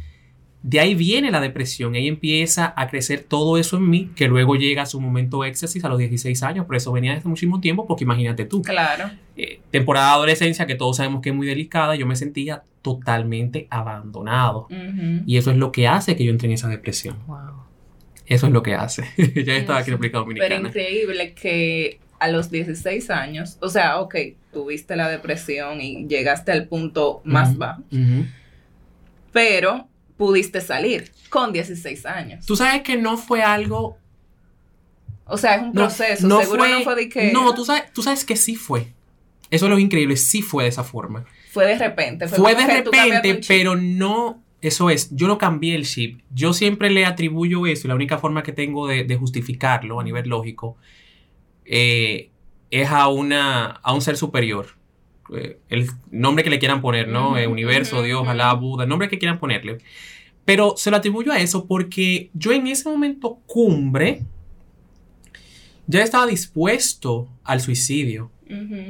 De 0.71 0.81
ahí 0.81 0.95
viene 0.95 1.31
la 1.31 1.41
depresión, 1.41 1.95
ahí 1.95 2.09
empieza 2.09 2.75
a 2.77 2.89
crecer 2.89 3.21
todo 3.27 3.57
eso 3.57 3.79
en 3.79 3.89
mí, 3.89 4.11
que 4.15 4.29
luego 4.29 4.55
llega 4.57 4.83
a 4.83 4.87
su 4.87 5.01
momento 5.01 5.43
éxtasis 5.43 5.83
a 5.83 5.89
los 5.89 5.97
16 5.99 6.43
años, 6.43 6.67
pero 6.69 6.77
eso 6.77 6.93
venía 6.93 7.15
desde 7.15 7.27
muchísimo 7.27 7.59
tiempo, 7.61 7.87
porque 7.87 8.05
imagínate 8.05 8.45
tú, 8.45 8.61
Claro. 8.61 9.11
eh, 9.37 9.61
temporada 9.71 10.09
de 10.09 10.13
adolescencia, 10.17 10.67
que 10.67 10.75
todos 10.75 10.99
sabemos 10.99 11.23
que 11.23 11.31
es 11.31 11.35
muy 11.35 11.47
delicada, 11.47 11.95
yo 11.97 12.07
me 12.07 12.17
sentía 12.17 12.65
totalmente 12.83 13.67
abandonado. 13.71 14.67
Ujú. 14.71 15.23
Y 15.27 15.39
eso 15.39 15.51
es 15.53 15.57
lo 15.57 15.73
que 15.73 15.89
hace 15.89 16.17
que 16.17 16.25
yo 16.25 16.31
entre 16.33 16.49
en 16.49 16.53
esa 16.53 16.69
depresión. 16.69 17.17
Wow. 17.27 17.63
Eso 18.27 18.47
es 18.49 18.53
lo 18.53 18.63
que 18.63 18.75
hace. 18.75 19.05
ya 19.47 19.55
estaba 19.57 19.79
aquí 19.79 19.91
en 19.91 19.95
República 19.97 20.23
Pero 20.27 20.57
Dominicana. 20.57 20.69
increíble 20.69 21.33
que 21.33 21.99
a 22.19 22.29
los 22.29 22.51
16 22.51 23.09
años, 23.09 23.57
o 23.63 23.71
sea, 23.71 24.01
ok, 24.01 24.15
tuviste 24.53 24.97
la 24.97 25.09
depresión 25.09 25.81
y 25.81 26.07
llegaste 26.09 26.53
al 26.53 26.67
punto 26.69 27.23
más 27.25 27.57
bajo, 27.57 27.83
pero 29.33 29.87
pudiste 30.19 30.61
salir 30.61 31.11
con 31.31 31.53
16 31.53 32.05
años. 32.05 32.45
Tú 32.45 32.57
sabes 32.57 32.83
que 32.83 32.97
no 32.97 33.17
fue 33.17 33.43
algo. 33.43 33.97
O 35.25 35.39
sea, 35.39 35.55
es 35.55 35.63
un 35.63 35.69
No, 35.69 35.83
proceso, 35.83 36.41
seguro 36.41 36.67
no 36.67 36.81
fue 36.83 36.95
de 36.95 37.09
que... 37.09 37.33
No, 37.33 37.55
tú 37.55 37.65
sabes, 37.65 37.93
tú 37.93 38.03
sabes 38.03 38.25
que 38.25 38.37
sí 38.37 38.57
fue. 38.57 38.93
Eso 39.51 39.67
es 39.67 39.71
lo 39.71 39.79
increíble, 39.79 40.17
sí 40.17 40.43
fue 40.43 40.65
de 40.65 40.71
esa 40.71 40.85
forma. 40.85 41.25
Fue 41.51 41.67
de 41.67 41.79
repente. 41.79 42.29
Fue, 42.29 42.55
de 42.55 42.67
repente, 42.67 43.41
pero 43.47 43.77
no. 43.77 44.43
Eso 44.61 44.91
es, 44.91 45.15
yo 45.15 45.29
no 45.29 45.39
cambié 45.39 45.77
el 45.77 45.87
chip. 45.87 46.21
Yo 46.35 46.53
siempre 46.53 46.91
le 46.91 47.07
atribuyo 47.07 47.67
eso 47.67 47.87
y 47.87 47.89
la 47.89 47.95
única 47.95 48.19
forma 48.19 48.43
que 48.43 48.53
tengo 48.53 48.89
de, 48.89 49.05
de 49.05 49.17
justificarlo 49.17 50.01
a 50.01 50.05
nivel 50.05 50.29
lógico 50.29 50.77
eh, 51.65 52.31
es 52.71 52.91
a, 52.91 53.09
una, 53.09 53.67
a 53.67 53.95
un 53.95 54.01
ser 54.01 54.17
superior. 54.17 54.78
Eh, 55.35 55.59
el 55.69 55.89
nombre 56.11 56.45
que 56.45 56.51
le 56.51 56.59
quieran 56.59 56.81
poner, 56.81 57.09
¿no? 57.09 57.37
Eh, 57.37 57.47
universo, 57.47 58.03
Dios. 58.03 58.27
Alá, 58.27 58.53
Buda, 58.55 58.85
el 58.85 58.89
nombre 58.89 59.09
que 59.09 59.19
quieran 59.19 59.39
ponerle. 59.39 59.79
Pero 60.45 60.75
se 60.77 60.91
lo 60.91 60.97
atribuyo 60.97 61.33
a 61.33 61.39
eso 61.39 61.67
porque 61.67 62.31
yo 62.33 62.53
en 62.53 62.67
ese 62.67 62.89
momento 62.89 63.39
cumbre 63.47 64.23
ya 65.87 66.03
estaba 66.03 66.27
dispuesto 66.27 67.29
al 67.45 67.61
suicidio. 67.61 68.31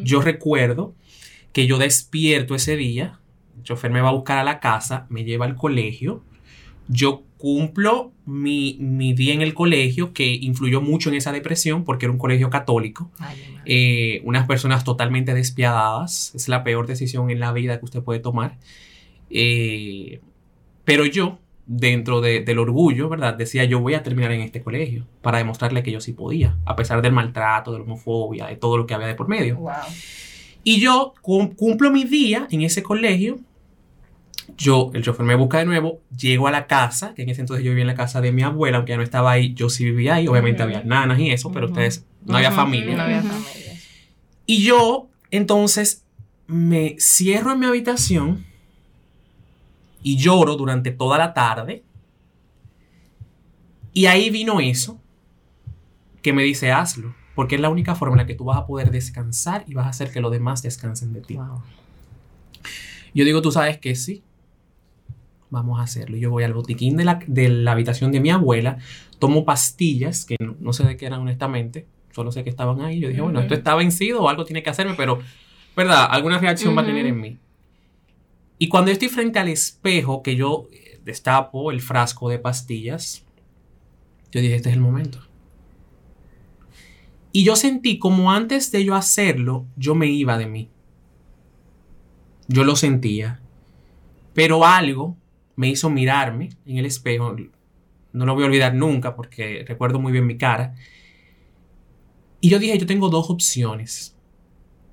Yo 0.04 0.20
recuerdo 0.20 0.94
que 1.52 1.66
yo 1.66 1.78
despierto 1.78 2.54
ese 2.54 2.76
día, 2.76 3.18
el 3.56 3.64
chofer 3.64 3.90
me 3.90 4.00
va 4.00 4.10
a 4.10 4.12
buscar 4.12 4.38
a 4.38 4.44
la 4.44 4.60
casa, 4.60 5.06
me 5.08 5.24
lleva 5.24 5.46
al 5.46 5.56
colegio, 5.56 6.22
yo 6.86 7.24
cumplo 7.38 8.12
mi, 8.26 8.76
mi 8.80 9.14
día 9.14 9.32
en 9.32 9.40
el 9.42 9.54
colegio, 9.54 10.12
que 10.12 10.26
influyó 10.26 10.80
mucho 10.82 11.08
en 11.08 11.14
esa 11.16 11.32
depresión 11.32 11.84
porque 11.84 12.04
era 12.06 12.12
un 12.12 12.18
colegio 12.18 12.50
católico, 12.50 13.10
Ay, 13.18 13.36
eh, 13.64 14.20
unas 14.24 14.46
personas 14.46 14.84
totalmente 14.84 15.32
despiadadas, 15.34 16.34
es 16.34 16.48
la 16.48 16.64
peor 16.64 16.86
decisión 16.86 17.30
en 17.30 17.40
la 17.40 17.52
vida 17.52 17.78
que 17.78 17.84
usted 17.86 18.02
puede 18.02 18.20
tomar. 18.20 18.58
Eh, 19.30 20.20
pero 20.84 21.06
yo, 21.06 21.38
dentro 21.66 22.20
de- 22.20 22.40
del 22.40 22.58
orgullo, 22.58 23.08
¿verdad? 23.08 23.34
Decía, 23.34 23.64
yo 23.64 23.80
voy 23.80 23.94
a 23.94 24.02
terminar 24.02 24.32
en 24.32 24.40
este 24.40 24.62
colegio 24.62 25.06
para 25.22 25.38
demostrarle 25.38 25.82
que 25.82 25.92
yo 25.92 26.00
sí 26.00 26.12
podía, 26.12 26.56
a 26.64 26.76
pesar 26.76 27.02
del 27.02 27.12
maltrato, 27.12 27.72
de 27.72 27.78
la 27.78 27.84
homofobia, 27.84 28.46
de 28.46 28.56
todo 28.56 28.76
lo 28.78 28.86
que 28.86 28.94
había 28.94 29.06
de 29.06 29.14
por 29.14 29.28
medio. 29.28 29.56
Wow. 29.56 29.72
Y 30.64 30.80
yo 30.80 31.14
cum- 31.22 31.54
cumplo 31.54 31.90
mi 31.90 32.04
día 32.04 32.46
en 32.50 32.62
ese 32.62 32.82
colegio. 32.82 33.38
Yo, 34.58 34.90
el 34.92 35.02
chofer 35.04 35.24
me 35.24 35.36
busca 35.36 35.58
de 35.58 35.66
nuevo, 35.66 36.02
llego 36.16 36.48
a 36.48 36.50
la 36.50 36.66
casa, 36.66 37.14
que 37.14 37.22
en 37.22 37.28
ese 37.30 37.42
entonces 37.42 37.64
yo 37.64 37.70
vivía 37.70 37.82
en 37.82 37.86
la 37.86 37.94
casa 37.94 38.20
de 38.20 38.32
mi 38.32 38.42
abuela, 38.42 38.78
aunque 38.78 38.90
ya 38.90 38.96
no 38.96 39.04
estaba 39.04 39.30
ahí, 39.30 39.54
yo 39.54 39.70
sí 39.70 39.84
vivía 39.84 40.16
ahí, 40.16 40.26
obviamente 40.26 40.64
había 40.64 40.82
nanas 40.82 41.20
y 41.20 41.30
eso, 41.30 41.52
pero 41.52 41.66
ustedes, 41.66 42.04
no 42.26 42.36
había 42.36 42.48
Ujú, 42.48 42.56
familia. 42.56 42.96
No 42.96 43.02
había 43.04 43.20
Ujú. 43.20 43.28
familia. 43.28 43.74
Y 44.46 44.64
yo, 44.64 45.08
entonces, 45.30 46.04
me 46.48 46.96
cierro 46.98 47.52
en 47.52 47.60
mi 47.60 47.66
habitación 47.66 48.44
y 50.02 50.16
lloro 50.16 50.56
durante 50.56 50.90
toda 50.90 51.18
la 51.18 51.34
tarde. 51.34 51.84
Y 53.92 54.06
ahí 54.06 54.30
vino 54.30 54.58
eso 54.60 54.98
que 56.20 56.32
me 56.32 56.42
dice, 56.42 56.72
hazlo, 56.72 57.14
porque 57.36 57.54
es 57.54 57.60
la 57.60 57.68
única 57.68 57.94
forma 57.94 58.14
en 58.14 58.18
la 58.18 58.26
que 58.26 58.34
tú 58.34 58.44
vas 58.44 58.58
a 58.58 58.66
poder 58.66 58.90
descansar 58.90 59.64
y 59.68 59.74
vas 59.74 59.86
a 59.86 59.90
hacer 59.90 60.10
que 60.10 60.20
los 60.20 60.32
demás 60.32 60.62
descansen 60.62 61.12
de 61.12 61.20
ti. 61.20 61.34
Wow. 61.36 61.62
Yo 63.14 63.24
digo, 63.24 63.40
tú 63.40 63.52
sabes 63.52 63.78
que 63.78 63.94
sí. 63.94 64.24
Vamos 65.50 65.80
a 65.80 65.82
hacerlo. 65.82 66.16
Yo 66.16 66.30
voy 66.30 66.44
al 66.44 66.52
botiquín 66.52 66.96
de 66.96 67.04
la, 67.04 67.20
de 67.26 67.48
la 67.48 67.72
habitación 67.72 68.12
de 68.12 68.20
mi 68.20 68.30
abuela, 68.30 68.78
tomo 69.18 69.44
pastillas, 69.44 70.24
que 70.24 70.36
no, 70.40 70.56
no 70.60 70.72
sé 70.72 70.84
de 70.84 70.96
qué 70.96 71.06
eran 71.06 71.20
honestamente, 71.20 71.86
solo 72.12 72.32
sé 72.32 72.44
que 72.44 72.50
estaban 72.50 72.80
ahí. 72.82 73.00
Yo 73.00 73.08
dije, 73.08 73.20
bueno, 73.20 73.40
esto 73.40 73.54
está 73.54 73.74
vencido 73.74 74.22
o 74.22 74.28
algo 74.28 74.44
tiene 74.44 74.62
que 74.62 74.70
hacerme, 74.70 74.94
pero, 74.94 75.20
¿verdad? 75.76 76.08
Alguna 76.10 76.38
reacción 76.38 76.76
va 76.76 76.82
a 76.82 76.86
tener 76.86 77.06
en 77.06 77.20
mí. 77.20 77.38
Y 78.58 78.68
cuando 78.68 78.90
estoy 78.90 79.08
frente 79.08 79.38
al 79.38 79.48
espejo, 79.48 80.22
que 80.22 80.34
yo 80.36 80.68
eh, 80.72 81.00
destapo 81.04 81.70
el 81.70 81.80
frasco 81.80 82.28
de 82.28 82.38
pastillas, 82.38 83.24
yo 84.32 84.40
dije, 84.40 84.56
este 84.56 84.68
es 84.68 84.74
el 84.74 84.82
momento. 84.82 85.20
Y 87.32 87.44
yo 87.44 87.56
sentí 87.56 87.98
como 87.98 88.32
antes 88.32 88.72
de 88.72 88.84
yo 88.84 88.94
hacerlo, 88.94 89.66
yo 89.76 89.94
me 89.94 90.06
iba 90.08 90.36
de 90.38 90.46
mí. 90.46 90.68
Yo 92.48 92.64
lo 92.64 92.74
sentía. 92.74 93.40
Pero 94.34 94.64
algo 94.64 95.16
me 95.58 95.68
hizo 95.68 95.90
mirarme 95.90 96.50
en 96.66 96.78
el 96.78 96.86
espejo. 96.86 97.34
No 98.12 98.24
lo 98.24 98.34
voy 98.34 98.44
a 98.44 98.46
olvidar 98.46 98.74
nunca 98.74 99.16
porque 99.16 99.64
recuerdo 99.66 99.98
muy 99.98 100.12
bien 100.12 100.24
mi 100.24 100.38
cara. 100.38 100.76
Y 102.40 102.48
yo 102.48 102.60
dije, 102.60 102.78
yo 102.78 102.86
tengo 102.86 103.08
dos 103.08 103.28
opciones. 103.28 104.16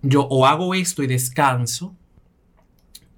Yo 0.02 0.24
o 0.24 0.48
hago 0.48 0.74
esto 0.74 1.04
y 1.04 1.08
descanso, 1.08 1.96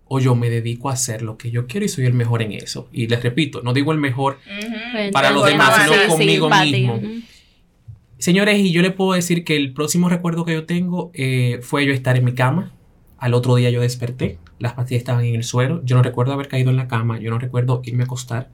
o 0.10 0.20
yo 0.20 0.36
me 0.36 0.50
dedico 0.50 0.90
a 0.90 0.94
hacer 0.94 1.22
lo 1.22 1.38
que 1.38 1.50
yo 1.50 1.68
quiero 1.68 1.86
y 1.86 1.90
soy 1.90 2.06
el 2.06 2.14
mejor 2.14 2.42
en 2.42 2.52
eso. 2.52 2.90
Y 2.92 3.08
les 3.08 3.24
repito, 3.24 3.62
no 3.62 3.72
digo 3.72 3.94
el 3.94 3.98
mejor 3.98 4.40
Para 5.14 5.32
los 5.32 5.46
demás, 5.46 5.84
sino 5.86 6.08
conmigo 6.10 6.50
mismo. 6.50 6.96
Ujú. 6.96 7.22
Señores, 8.18 8.60
y 8.60 8.74
yo 8.74 8.82
le 8.82 8.92
puedo 8.92 9.14
decir 9.14 9.46
que 9.46 9.56
el 9.56 9.74
próximo 9.74 10.10
recuerdo 10.10 10.44
que 10.44 10.52
yo 10.52 10.66
tengo 10.66 11.12
eh, 11.14 11.60
fue 11.62 11.86
yo 11.86 11.94
estar 11.94 12.18
en 12.18 12.26
mi 12.26 12.34
cama. 12.34 12.74
Al 13.18 13.34
otro 13.34 13.56
día 13.56 13.70
yo 13.70 13.80
desperté, 13.80 14.38
las 14.60 14.74
pastillas 14.74 15.02
estaban 15.02 15.24
en 15.26 15.36
el 15.36 15.44
suelo. 15.44 15.82
Yo 15.84 15.96
no 15.96 16.04
recuerdo 16.04 16.34
haber 16.34 16.48
caído 16.48 16.70
en 16.70 16.78
la 16.78 16.88
cama, 16.88 17.20
yo 17.20 17.30
no 17.30 17.40
recuerdo 17.40 17.82
irme 17.84 18.04
a 18.04 18.06
acostar, 18.06 18.50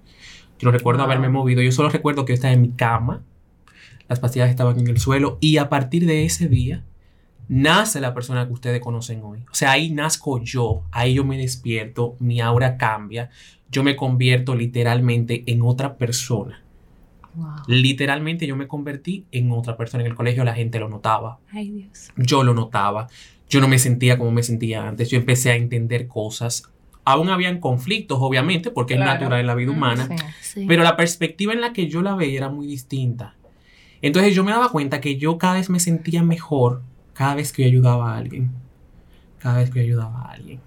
yo 0.59 0.65
no 0.67 0.71
recuerdo 0.71 0.99
Wow. 1.03 1.05
haberme 1.11 1.29
movido, 1.29 1.61
yo 1.61 1.71
solo 1.71 1.89
recuerdo 1.89 2.25
que 2.25 2.31
yo 2.31 2.35
estaba 2.35 2.53
en 2.53 2.61
mi 2.61 2.69
cama, 2.71 3.23
las 4.09 4.19
pastillas 4.19 4.49
estaban 4.49 4.79
en 4.79 4.87
el 4.87 4.99
suelo 4.99 5.37
y 5.41 5.57
a 5.57 5.69
partir 5.69 6.05
de 6.05 6.25
ese 6.25 6.47
día 6.49 6.83
nace 7.47 7.99
la 8.01 8.13
persona 8.13 8.45
que 8.47 8.53
ustedes 8.53 8.81
conocen 8.81 9.21
hoy. 9.23 9.39
O 9.51 9.55
sea, 9.55 9.71
ahí 9.71 9.91
nazco 9.91 10.41
yo, 10.41 10.83
ahí 10.91 11.15
yo 11.15 11.23
me 11.25 11.37
despierto, 11.37 12.15
mi 12.19 12.39
aura 12.41 12.77
cambia, 12.77 13.29
yo 13.71 13.83
me 13.83 13.95
convierto 13.95 14.55
literalmente 14.55 15.43
en 15.47 15.61
otra 15.61 15.97
persona. 15.97 16.61
Wow. 17.35 17.47
Literalmente 17.67 18.45
yo 18.45 18.55
me 18.55 18.67
convertí 18.67 19.25
en 19.31 19.51
otra 19.51 19.75
persona 19.75 20.03
en 20.03 20.11
el 20.11 20.15
colegio, 20.15 20.43
la 20.43 20.53
gente 20.53 20.79
lo 20.79 20.87
notaba, 20.89 21.39
Ay, 21.51 21.71
Dios. 21.71 22.11
yo 22.15 22.43
lo 22.43 22.53
notaba, 22.53 23.07
yo 23.49 23.61
no 23.61 23.67
me 23.67 23.77
sentía 23.79 24.17
como 24.17 24.31
me 24.31 24.43
sentía 24.43 24.87
antes, 24.87 25.09
yo 25.09 25.17
empecé 25.17 25.51
a 25.51 25.55
entender 25.55 26.07
cosas. 26.07 26.63
Aún 27.05 27.29
habían 27.29 27.59
conflictos, 27.59 28.17
obviamente, 28.21 28.71
porque 28.71 28.95
Claro. 28.95 29.11
es 29.11 29.19
natural 29.19 29.39
en 29.41 29.47
la 29.47 29.55
vida 29.55 29.71
Mm, 29.71 29.75
humana, 29.75 30.07
Sí. 30.07 30.25
Sí. 30.61 30.65
pero 30.67 30.83
la 30.83 30.95
perspectiva 30.95 31.53
en 31.53 31.61
la 31.61 31.73
que 31.73 31.87
yo 31.87 32.01
la 32.01 32.15
veía 32.15 32.37
era 32.37 32.49
muy 32.49 32.65
distinta. 32.65 33.35
Entonces 34.01 34.33
yo 34.35 34.43
me 34.43 34.51
daba 34.51 34.69
cuenta 34.69 34.99
que 35.01 35.17
yo 35.17 35.37
cada 35.37 35.55
vez 35.55 35.69
me 35.69 35.79
sentía 35.79 36.23
mejor 36.23 36.81
cada 37.13 37.35
vez 37.35 37.51
que 37.53 37.63
yo 37.63 37.67
ayudaba 37.69 38.13
a 38.13 38.17
alguien. 38.17 38.51
Cada 39.39 39.59
vez 39.59 39.69
que 39.69 39.79
yo 39.79 39.85
ayudaba 39.85 40.21
a 40.21 40.31
alguien. 40.31 40.59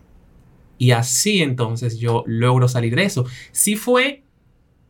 Y 0.79 0.91
así 0.91 1.43
entonces 1.43 1.99
yo 1.99 2.23
logro 2.27 2.69
salir 2.69 2.95
de 2.95 3.05
eso. 3.05 3.25
Sí 3.53 3.75
fue 3.77 4.23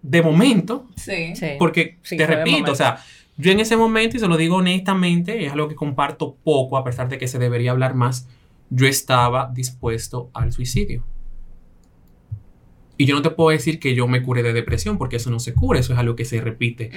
de 0.02 0.22
momento, 0.22 0.86
Sí. 0.96 1.34
Sí. 1.36 1.46
porque 1.58 1.98
Sí, 2.02 2.16
te 2.16 2.26
repito, 2.26 2.72
o 2.72 2.74
sea, 2.74 2.98
yo 3.38 3.52
en 3.52 3.60
ese 3.60 3.76
momento, 3.76 4.16
y 4.16 4.20
se 4.20 4.28
lo 4.28 4.36
digo 4.36 4.56
honestamente, 4.56 5.44
es 5.46 5.52
algo 5.52 5.68
que 5.68 5.74
comparto 5.74 6.36
poco, 6.42 6.76
a 6.76 6.84
pesar 6.84 7.08
de 7.08 7.18
que 7.18 7.28
se 7.28 7.38
debería 7.38 7.70
hablar 7.72 7.94
más, 7.94 8.28
yo 8.70 8.86
estaba 8.86 9.50
dispuesto 9.54 10.30
al 10.34 10.52
suicidio. 10.52 11.04
Y 12.98 13.04
yo 13.04 13.14
no 13.14 13.20
te 13.22 13.30
puedo 13.30 13.50
decir 13.50 13.78
que 13.78 13.94
yo 13.94 14.08
me 14.08 14.22
cure 14.22 14.42
de 14.42 14.52
depresión, 14.54 14.96
porque 14.96 15.16
eso 15.16 15.30
no 15.30 15.38
se 15.38 15.52
cura, 15.52 15.78
eso 15.80 15.92
es 15.92 15.98
algo 15.98 16.16
que 16.16 16.24
se 16.24 16.40
repite. 16.40 16.90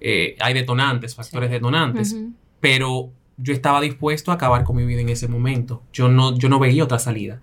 Eh, 0.00 0.36
hay 0.40 0.52
detonantes, 0.54 1.14
factores 1.14 1.48
Sí. 1.48 1.54
detonantes, 1.54 2.16
pero 2.60 3.10
yo 3.38 3.54
estaba 3.54 3.80
dispuesto 3.80 4.30
a 4.30 4.34
acabar 4.34 4.64
con 4.64 4.76
mi 4.76 4.84
vida 4.84 5.00
en 5.00 5.08
ese 5.08 5.26
momento. 5.26 5.82
Yo 5.92 6.08
no, 6.10 6.36
yo 6.36 6.50
no 6.50 6.58
veía 6.58 6.84
otra 6.84 6.98
salida. 6.98 7.40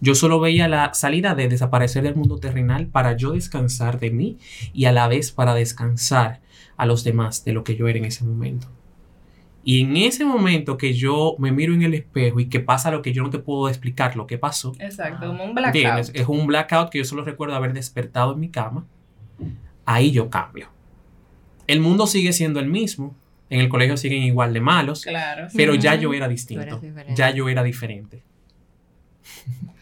Yo 0.00 0.14
solo 0.14 0.40
veía 0.40 0.66
la 0.66 0.94
salida 0.94 1.34
de 1.34 1.48
desaparecer 1.48 2.02
del 2.04 2.16
mundo 2.16 2.38
terrenal 2.38 2.86
para 2.86 3.16
yo 3.16 3.32
descansar 3.32 4.00
de 4.00 4.10
mí 4.10 4.38
y 4.72 4.86
a 4.86 4.92
la 4.92 5.06
vez 5.06 5.30
para 5.30 5.54
descansar 5.54 6.40
a 6.82 6.86
los 6.86 7.04
demás 7.04 7.44
de 7.44 7.52
lo 7.52 7.62
que 7.62 7.76
yo 7.76 7.86
era 7.86 7.96
en 7.96 8.06
ese 8.06 8.24
momento. 8.24 8.66
Y 9.62 9.82
en 9.82 9.96
ese 9.96 10.24
momento 10.24 10.76
que 10.76 10.94
yo 10.94 11.36
me 11.38 11.52
miro 11.52 11.72
en 11.74 11.82
el 11.82 11.94
espejo 11.94 12.40
y 12.40 12.48
que 12.48 12.58
pasa 12.58 12.90
lo 12.90 13.02
que 13.02 13.12
yo 13.12 13.22
no 13.22 13.30
te 13.30 13.38
puedo 13.38 13.68
explicar 13.68 14.16
lo 14.16 14.26
que 14.26 14.36
pasó, 14.36 14.72
Exacto, 14.80 15.28
como 15.28 15.44
un 15.44 15.54
blackout. 15.54 16.10
Es 16.12 16.26
un 16.26 16.44
blackout 16.48 16.90
que 16.90 16.98
yo 16.98 17.04
solo 17.04 17.22
recuerdo 17.22 17.54
haber 17.54 17.72
despertado 17.72 18.32
en 18.32 18.40
mi 18.40 18.48
cama. 18.48 18.84
Ahí 19.84 20.10
yo 20.10 20.28
cambio. 20.28 20.70
El 21.68 21.78
mundo 21.78 22.08
sigue 22.08 22.32
siendo 22.32 22.58
el 22.58 22.66
mismo. 22.66 23.14
En 23.48 23.60
el 23.60 23.68
colegio 23.68 23.96
siguen 23.96 24.24
igual 24.24 24.52
de 24.52 24.60
malos. 24.60 25.04
Claro. 25.04 25.46
Pero 25.54 25.76
ya 25.76 25.94
yo 25.94 26.12
era 26.12 26.26
distinto. 26.26 26.80
Ya 27.14 27.30
yo 27.30 27.48
era 27.48 27.62
diferente. 27.62 28.24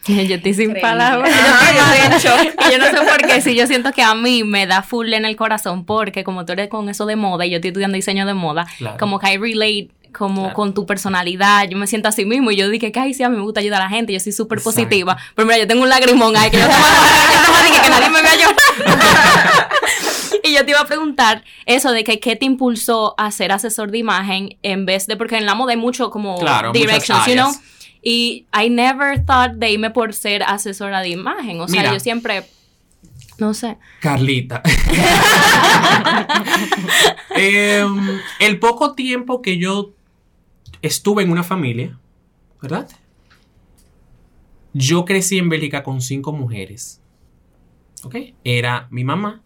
Yo 0.07 0.35
estoy 0.37 0.55
sin 0.55 0.75
palabras. 0.81 1.31
Ay, 1.61 1.77
yo 1.77 1.83
estoy 1.83 2.07
en 2.07 2.19
shock. 2.55 2.67
Y 2.69 2.73
yo 2.73 2.79
no 2.79 2.85
sé 2.87 2.97
por 3.07 3.27
qué, 3.27 3.41
si 3.43 3.55
yo 3.55 3.67
siento 3.67 3.93
que 3.93 4.03
a 4.03 4.15
mí 4.15 4.45
me 4.45 4.67
da 4.67 4.83
full 4.83 5.13
en 5.13 5.25
el 5.25 5.37
corazón, 5.37 5.85
porque 5.85 6.25
como 6.25 6.45
tú 6.47 6.53
eres 6.53 6.69
con 6.69 6.89
eso 6.89 7.05
de 7.07 7.17
moda 7.17 7.45
y 7.47 7.51
yo 7.51 7.57
estoy 7.57 7.69
estudiando 7.69 7.97
diseño 7.97 8.25
de 8.27 8.35
moda, 8.35 8.67
Claro. 8.79 8.97
como 8.99 9.19
que 9.19 9.33
I 9.33 9.37
relate 9.37 9.89
como 10.13 10.43
Claro. 10.43 10.55
con 10.57 10.75
tu 10.75 10.87
personalidad, 10.87 11.69
yo 11.69 11.77
me 11.79 11.87
siento 11.87 12.09
así 12.09 12.25
mismo 12.25 12.51
y 12.51 12.57
yo 12.57 12.69
dije 12.69 12.91
que, 12.91 12.99
ay, 12.99 13.15
sí, 13.15 13.23
a 13.23 13.29
mí 13.29 13.37
me 13.37 13.43
gusta 13.43 13.61
ayudar 13.61 13.81
a 13.83 13.85
la 13.85 13.91
gente, 13.91 14.13
yo 14.13 14.19
soy 14.21 14.33
súper 14.33 14.61
positiva, 14.61 15.17
pero 15.37 15.47
mira, 15.47 15.59
yo 15.59 15.67
tengo 15.69 15.83
un 15.83 15.89
lagrimón 15.89 16.37
ahí 16.37 16.51
que 16.51 16.57
yo 16.59 16.67
que, 16.67 17.81
que 17.83 17.91
nadie 17.91 18.09
me 18.11 18.23
vea 18.23 18.35
llorar. 18.35 19.69
y 20.43 20.53
yo 20.55 20.65
te 20.65 20.71
iba 20.71 20.81
a 20.81 20.85
preguntar 20.87 21.45
eso 21.67 21.93
de 21.93 22.03
que 22.05 22.19
qué 22.21 22.35
te 22.37 22.45
impulsó 22.47 23.15
a 23.19 23.31
ser 23.31 23.53
asesor 23.53 23.91
de 23.91 23.99
imagen 23.99 24.57
en 24.63 24.87
vez 24.87 25.07
de, 25.07 25.17
porque 25.17 25.37
en 25.37 25.47
la 25.47 25.55
moda 25.55 25.73
hay 25.73 25.77
mucho 25.79 26.11
como 26.11 26.39
Claro, 26.39 26.73
directions, 26.73 27.27
you 27.27 27.35
know. 27.35 27.53
Y 28.03 28.47
I 28.53 28.71
never 28.71 29.25
thought 29.25 29.53
de 29.53 29.71
irme 29.73 29.91
por 29.91 30.15
ser 30.15 30.43
asesora 30.43 31.01
de 31.01 31.11
imagen, 31.11 31.61
o 31.61 31.69
sea, 31.69 31.83
Mira. 31.83 31.93
yo 31.93 32.01
siempre, 32.01 32.45
no 33.39 33.55
sé. 33.55 33.77
Carlita. 34.01 34.63
Em, 37.37 38.21
el 38.39 38.59
poco 38.59 38.95
tiempo 38.95 39.41
que 39.43 39.59
yo 39.59 39.93
estuve 40.83 41.23
en 41.23 41.31
una 41.31 41.43
familia, 41.43 41.99
¿verdad? 42.61 42.89
Yo 44.73 45.05
crecí 45.05 45.39
en 45.39 45.49
Bélgica 45.49 45.83
con 45.83 46.01
cinco 46.01 46.33
mujeres. 46.33 47.01
¿Ok? 48.03 48.17
Era 48.45 48.87
mi 48.91 49.05
mamá, 49.05 49.43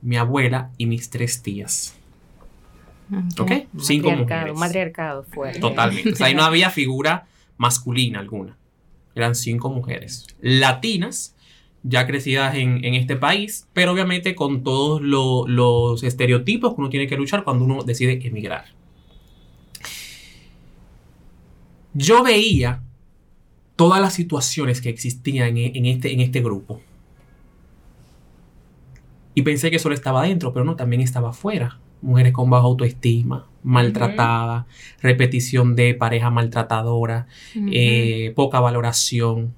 mi 0.00 0.16
abuela 0.16 0.70
y 0.78 0.86
mis 0.86 1.10
tres 1.10 1.42
tías. 1.42 1.94
¿Ok? 3.38 3.52
Cinco 3.78 4.08
Matriarcado, 4.08 4.40
mujeres. 4.40 4.58
matriarcado 4.58 5.24
fuerte. 5.24 5.60
Totalmente. 5.60 6.12
O 6.12 6.16
sea, 6.16 6.26
ahí 6.28 6.34
no 6.34 6.42
había 6.44 6.70
figura 6.70 7.26
masculina 7.62 8.18
alguna. 8.18 8.56
Eran 9.14 9.34
cinco 9.36 9.70
mujeres. 9.70 10.26
Latinas, 10.40 11.36
ya 11.84 12.06
crecidas 12.08 12.56
en, 12.56 12.84
en 12.84 12.94
este 12.94 13.14
país, 13.16 13.68
pero 13.72 13.92
obviamente 13.92 14.34
con 14.34 14.64
todos 14.64 15.00
lo- 15.00 15.46
los 15.46 16.02
estereotipos 16.02 16.74
que 16.74 16.80
uno 16.80 16.90
tiene 16.90 17.06
que 17.06 17.16
luchar 17.16 17.44
cuando 17.44 17.64
uno 17.64 17.84
decide 17.84 18.18
emigrar. 18.26 18.64
Yo 21.94 22.22
veía 22.24 22.82
todas 23.76 24.00
las 24.00 24.14
situaciones 24.14 24.80
que 24.80 24.88
existían 24.88 25.56
en, 25.56 25.76
en 25.76 25.86
este, 25.86 26.12
en 26.12 26.20
este 26.20 26.40
grupo. 26.40 26.80
Y 29.34 29.42
pensé 29.42 29.70
que 29.70 29.78
solo 29.78 29.94
estaba 29.94 30.22
adentro, 30.22 30.52
pero 30.52 30.64
no, 30.64 30.74
también 30.74 31.00
estaba 31.02 31.30
afuera. 31.30 31.78
Mujeres 32.02 32.32
con 32.32 32.50
baja 32.50 32.64
autoestima, 32.64 33.48
maltratadas, 33.62 34.66
repetición 35.00 35.76
de 35.76 35.94
pareja 35.94 36.30
maltratadora, 36.30 37.26
eh, 37.54 38.32
poca 38.34 38.60
valoración, 38.60 39.54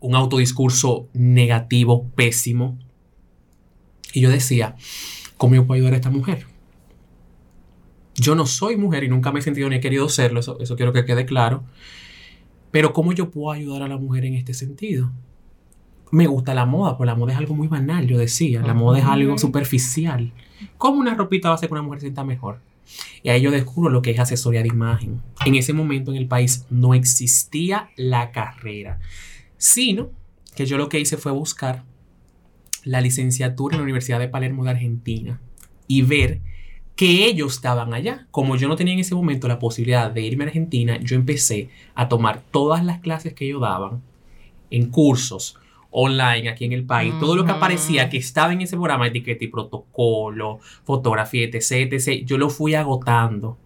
un 0.00 0.14
autodiscurso 0.14 1.08
negativo, 1.12 2.06
pésimo. 2.14 2.78
Y 4.12 4.20
yo 4.20 4.30
decía, 4.30 4.76
¿cómo 5.36 5.54
yo 5.54 5.66
puedo 5.66 5.76
ayudar 5.76 5.94
a 5.94 5.96
esta 5.96 6.10
mujer? 6.10 6.46
Yo 8.14 8.34
no 8.34 8.46
soy 8.46 8.76
mujer 8.76 9.04
y 9.04 9.08
nunca 9.08 9.30
me 9.30 9.38
he 9.38 9.42
sentido 9.42 9.68
ni 9.68 9.76
he 9.76 9.80
querido 9.80 10.08
serlo, 10.08 10.40
eso, 10.40 10.58
eso 10.60 10.76
quiero 10.76 10.92
que 10.92 11.04
quede 11.04 11.24
claro. 11.24 11.64
Pero 12.70 12.92
¿cómo 12.92 13.12
yo 13.12 13.30
puedo 13.30 13.52
ayudar 13.52 13.82
a 13.82 13.88
la 13.88 13.96
mujer 13.96 14.24
en 14.24 14.34
este 14.34 14.54
sentido? 14.54 15.12
Me 16.10 16.26
gusta 16.26 16.54
la 16.54 16.66
moda, 16.66 16.96
pues 16.96 17.06
la 17.06 17.14
moda 17.14 17.32
es 17.32 17.38
algo 17.38 17.54
muy 17.54 17.68
banal, 17.68 18.06
yo 18.06 18.18
decía. 18.18 18.62
La 18.62 18.74
moda 18.74 18.98
es 18.98 19.04
algo 19.04 19.38
superficial. 19.38 20.32
¿Cómo 20.76 20.98
una 20.98 21.14
ropita 21.14 21.48
va 21.48 21.54
a 21.54 21.56
hacer 21.56 21.68
que 21.68 21.74
una 21.74 21.82
mujer 21.82 22.00
se 22.00 22.06
sienta 22.06 22.24
mejor? 22.24 22.60
Y 23.22 23.28
ahí 23.28 23.40
yo 23.40 23.50
descubro 23.50 23.90
lo 23.90 24.02
que 24.02 24.10
es 24.10 24.18
asesoría 24.18 24.62
de 24.62 24.68
imagen. 24.68 25.20
En 25.44 25.54
ese 25.54 25.72
momento 25.72 26.10
en 26.10 26.16
el 26.16 26.26
país 26.26 26.64
no 26.70 26.94
existía 26.94 27.90
la 27.96 28.32
carrera, 28.32 28.98
sino 29.56 30.10
que 30.56 30.66
yo 30.66 30.78
lo 30.78 30.88
que 30.88 31.00
hice 31.00 31.16
fue 31.16 31.32
buscar 31.32 31.84
la 32.84 33.00
licenciatura 33.00 33.74
en 33.74 33.80
la 33.80 33.84
Universidad 33.84 34.18
de 34.18 34.28
Palermo 34.28 34.64
de 34.64 34.70
Argentina 34.70 35.40
y 35.86 36.02
ver 36.02 36.40
que 36.96 37.26
ellos 37.26 37.54
estaban 37.54 37.94
allá. 37.94 38.26
Como 38.30 38.56
yo 38.56 38.66
no 38.66 38.76
tenía 38.76 38.94
en 38.94 39.00
ese 39.00 39.14
momento 39.14 39.46
la 39.46 39.58
posibilidad 39.58 40.10
de 40.10 40.22
irme 40.22 40.44
a 40.44 40.46
Argentina, 40.48 40.98
yo 41.00 41.16
empecé 41.16 41.70
a 41.94 42.08
tomar 42.08 42.42
todas 42.50 42.84
las 42.84 43.00
clases 43.00 43.34
que 43.34 43.46
ellos 43.46 43.60
daban 43.60 44.02
en 44.70 44.90
cursos 44.90 45.56
online 45.90 46.48
aquí 46.48 46.64
en 46.64 46.72
el 46.72 46.84
país, 46.84 47.14
todo 47.18 47.34
lo 47.34 47.44
que 47.44 47.52
aparecía 47.52 48.08
que 48.08 48.18
estaba 48.18 48.52
en 48.52 48.60
ese 48.60 48.76
programa, 48.76 49.06
etiqueta 49.06 49.44
y 49.44 49.48
protocolo, 49.48 50.60
fotografía, 50.84 51.44
etc, 51.44 51.92
etc, 51.92 52.24
yo 52.24 52.38
lo 52.38 52.50
fui 52.50 52.74
agotando. 52.74 53.58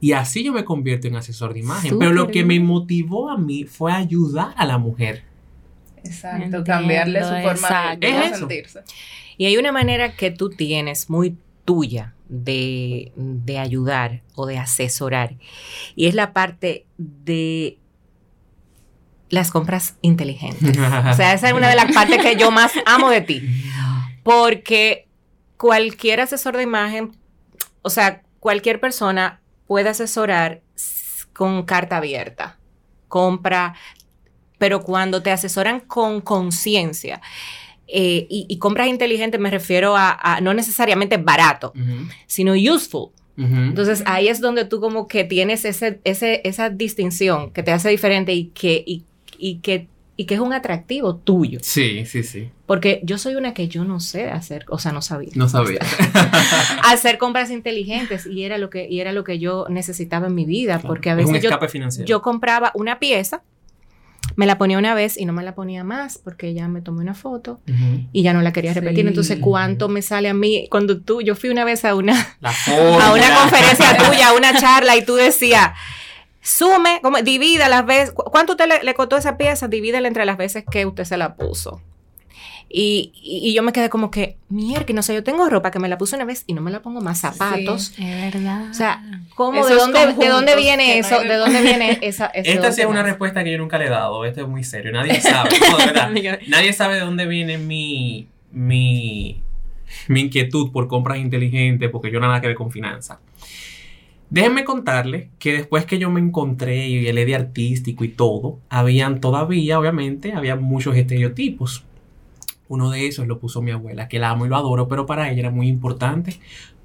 Y 0.00 0.12
así 0.12 0.44
yo 0.44 0.52
me 0.52 0.64
convierto 0.64 1.08
en 1.08 1.16
asesor 1.16 1.54
de 1.54 1.60
imagen. 1.60 1.98
Pero 1.98 2.12
lo 2.12 2.28
que 2.28 2.44
me 2.44 2.60
motivó 2.60 3.30
a 3.30 3.38
mí 3.38 3.64
fue 3.64 3.92
ayudar 3.92 4.52
a 4.56 4.66
la 4.66 4.78
mujer. 4.78 5.22
Exacto, 6.04 6.36
Entiendo, 6.36 6.64
cambiarle 6.64 7.22
su 7.22 7.28
forma 7.28 7.52
exacto. 7.52 8.06
de, 8.06 8.26
Es 8.26 8.38
sentirse. 8.38 8.80
Y 9.38 9.46
hay 9.46 9.56
una 9.56 9.72
manera 9.72 10.14
que 10.14 10.30
tú 10.30 10.50
tienes 10.50 11.08
muy 11.10 11.36
tuya 11.64 12.14
de, 12.28 13.12
de 13.16 13.58
ayudar 13.58 14.22
o 14.34 14.46
de 14.46 14.58
asesorar. 14.58 15.36
Y 15.94 16.06
es 16.06 16.14
la 16.14 16.32
parte 16.32 16.86
de 16.98 17.78
las 19.28 19.50
compras 19.50 19.96
inteligentes. 20.02 20.76
O 20.76 21.14
sea, 21.14 21.32
esa 21.32 21.48
es 21.48 21.52
una 21.52 21.68
de 21.68 21.76
las 21.76 21.92
partes 21.94 22.22
que 22.22 22.36
yo 22.36 22.50
más 22.50 22.72
amo 22.84 23.10
de 23.10 23.20
ti. 23.20 23.64
Porque 24.22 25.08
cualquier 25.56 26.20
asesor 26.20 26.56
de 26.56 26.62
imagen, 26.62 27.16
o 27.82 27.90
sea, 27.90 28.22
cualquier 28.40 28.80
persona 28.80 29.40
puede 29.66 29.88
asesorar 29.88 30.62
con 31.32 31.64
carta 31.64 31.98
abierta. 31.98 32.58
Compra, 33.08 33.74
pero 34.58 34.82
cuando 34.82 35.22
te 35.22 35.30
asesoran 35.30 35.80
con 35.80 36.20
conciencia 36.20 37.20
eh, 37.86 38.26
y, 38.28 38.46
y 38.48 38.58
compras 38.58 38.88
inteligentes, 38.88 39.40
me 39.40 39.50
refiero 39.50 39.96
a, 39.96 40.18
a 40.20 40.40
no 40.40 40.54
necesariamente 40.54 41.18
barato, 41.18 41.72
sino 42.26 42.52
useful. 42.52 43.10
Entonces 43.38 44.02
ahí 44.06 44.28
es 44.28 44.40
donde 44.40 44.64
tú 44.64 44.80
como 44.80 45.08
que 45.08 45.24
tienes 45.24 45.66
ese, 45.66 46.00
ese, 46.04 46.40
esa 46.44 46.70
distinción 46.70 47.50
que 47.50 47.62
te 47.62 47.70
hace 47.70 47.90
diferente 47.90 48.32
y 48.32 48.46
que, 48.46 48.82
y, 48.86 49.04
y 49.38 49.58
que, 49.58 49.88
y 50.16 50.24
que 50.24 50.34
es 50.34 50.40
un 50.40 50.52
atractivo 50.52 51.16
tuyo. 51.16 51.58
Sí, 51.62 52.04
sí, 52.06 52.22
sí. 52.22 52.50
Porque 52.66 53.00
yo 53.04 53.18
soy 53.18 53.36
una 53.36 53.54
que 53.54 53.68
yo 53.68 53.84
no 53.84 54.00
sé 54.00 54.30
hacer, 54.30 54.64
o 54.68 54.78
sea, 54.78 54.92
no 54.92 55.02
sabía. 55.02 55.30
No 55.34 55.48
sabía. 55.48 55.80
Hacer 56.84 57.18
compras 57.18 57.50
inteligentes 57.50 58.26
y 58.26 58.42
era 58.42 58.58
lo 58.58 58.70
que, 58.70 58.88
y 58.88 59.00
era 59.00 59.12
lo 59.12 59.24
que 59.24 59.38
yo 59.38 59.66
necesitaba 59.68 60.26
en 60.26 60.34
mi 60.34 60.44
vida, 60.44 60.80
porque 60.80 61.10
a 61.10 61.18
es 61.18 61.26
un 61.26 61.32
veces 61.32 61.50
yo, 61.50 62.04
yo 62.04 62.22
compraba 62.22 62.72
una 62.74 62.98
pieza, 62.98 63.42
me 64.34 64.46
la 64.46 64.58
ponía 64.58 64.78
una 64.78 64.94
vez 64.94 65.16
y 65.16 65.24
no 65.24 65.32
me 65.32 65.44
la 65.44 65.54
ponía 65.54 65.84
más 65.84 66.18
porque 66.18 66.52
ya 66.52 66.66
me 66.68 66.80
tomé 66.80 67.00
una 67.00 67.14
foto 67.14 67.60
Ujú. 67.68 68.06
y 68.12 68.22
ya 68.22 68.32
no 68.32 68.42
la 68.42 68.52
quería 68.52 68.74
repetir. 68.74 69.04
Sí. 69.04 69.08
Entonces, 69.08 69.38
¿cuánto 69.40 69.88
me 69.88 70.02
sale 70.02 70.28
a 70.28 70.34
mí 70.34 70.66
cuando 70.70 70.98
tú, 71.00 71.22
yo 71.22 71.36
fui 71.36 71.50
una 71.50 71.64
vez 71.64 71.84
a 71.84 71.94
una, 71.94 72.14
a 72.42 73.12
una 73.12 73.34
conferencia 73.40 73.96
tuya, 74.10 74.28
a 74.30 74.32
una 74.34 74.58
charla 74.58 74.96
y 74.96 75.04
tú 75.04 75.14
decías, 75.14 75.72
sume, 76.46 77.00
como, 77.02 77.18
divida 77.22 77.68
las 77.68 77.84
veces, 77.86 78.12
¿cu- 78.12 78.24
¿cuánto 78.30 78.52
usted 78.52 78.66
le, 78.68 78.82
le 78.84 78.94
costó 78.94 79.16
esa 79.16 79.36
pieza? 79.36 79.68
Divídela 79.68 80.06
entre 80.08 80.24
las 80.24 80.36
veces 80.36 80.64
que 80.70 80.86
usted 80.86 81.04
se 81.04 81.16
la 81.16 81.34
puso. 81.34 81.80
Y, 82.68 83.12
y- 83.22 83.54
yo 83.54 83.62
me 83.62 83.72
quedé 83.72 83.88
como 83.88 84.10
que, 84.10 84.36
mierda, 84.48 84.92
no 84.92 85.02
sé, 85.02 85.14
yo 85.14 85.22
tengo 85.22 85.48
ropa 85.48 85.70
que 85.70 85.78
me 85.78 85.88
la 85.88 85.98
puse 85.98 86.16
una 86.16 86.24
vez 86.24 86.42
y 86.46 86.52
no 86.54 86.60
me 86.62 86.70
la 86.70 86.82
pongo 86.82 87.00
más 87.00 87.20
zapatos. 87.20 87.92
Es 87.98 88.32
verdad. 88.34 88.70
O 88.70 88.74
sea, 88.74 89.02
¿cómo, 89.34 89.58
Esos 89.60 89.70
de, 89.70 89.76
dónde, 89.76 90.14
¿de 90.14 90.28
dónde 90.28 90.56
viene 90.56 90.98
eso? 90.98 91.20
¿De 91.20 91.34
dónde 91.36 91.62
viene 91.62 91.98
esa? 92.02 92.26
Esta 92.26 92.72
sí 92.72 92.80
es 92.80 92.86
una 92.86 93.02
respuesta 93.04 93.44
que 93.44 93.52
yo 93.52 93.58
nunca 93.58 93.78
le 93.78 93.86
he 93.86 93.90
dado. 93.90 94.24
Esto 94.24 94.42
es 94.42 94.48
muy 94.48 94.64
serio. 94.64 94.92
Nadie 94.92 95.20
sabe. 95.20 95.50
No, 95.70 95.78
de 95.78 95.86
verdad. 95.86 96.10
Nadie 96.48 96.72
sabe 96.72 96.94
de 96.94 97.00
dónde 97.00 97.26
viene 97.26 97.56
mi, 97.58 98.26
mi, 98.52 99.42
mi 100.08 100.20
inquietud 100.22 100.70
por 100.72 100.88
compras 100.88 101.18
inteligentes, 101.18 101.88
porque 101.90 102.10
yo 102.10 102.18
nada 102.20 102.40
que 102.40 102.48
ver 102.48 102.56
con 102.56 102.70
finanzas. 102.72 103.18
Déjenme 104.28 104.64
contarle 104.64 105.30
que 105.38 105.52
después 105.52 105.84
que 105.84 105.98
yo 105.98 106.10
me 106.10 106.20
encontré 106.20 106.88
y 106.88 107.06
el 107.06 107.18
EDI 107.18 107.34
artístico 107.34 108.04
y 108.04 108.08
todo, 108.08 108.58
habían 108.68 109.20
todavía, 109.20 109.78
obviamente, 109.78 110.32
había 110.32 110.56
muchos 110.56 110.96
estereotipos. 110.96 111.84
Uno 112.68 112.90
de 112.90 113.06
esos 113.06 113.28
lo 113.28 113.38
puso 113.38 113.62
mi 113.62 113.70
abuela, 113.70 114.08
que 114.08 114.18
la 114.18 114.30
amo 114.30 114.44
y 114.44 114.48
lo 114.48 114.56
adoro, 114.56 114.88
pero 114.88 115.06
para 115.06 115.30
ella 115.30 115.40
era 115.40 115.50
muy 115.50 115.68
importante 115.68 116.40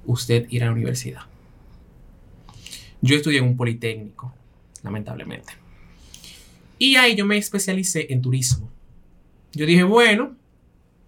usted 0.06 0.46
ir 0.50 0.62
a 0.62 0.66
la 0.66 0.72
universidad. 0.72 1.22
Yo 3.00 3.16
estudié 3.16 3.38
en 3.38 3.44
un 3.46 3.56
politécnico, 3.56 4.32
lamentablemente. 4.84 5.54
Y 6.78 6.94
ahí 6.94 7.16
yo 7.16 7.26
me 7.26 7.36
especialicé 7.36 8.12
en 8.12 8.22
turismo. 8.22 8.70
Yo 9.52 9.66
dije, 9.66 9.82
bueno, 9.82 10.36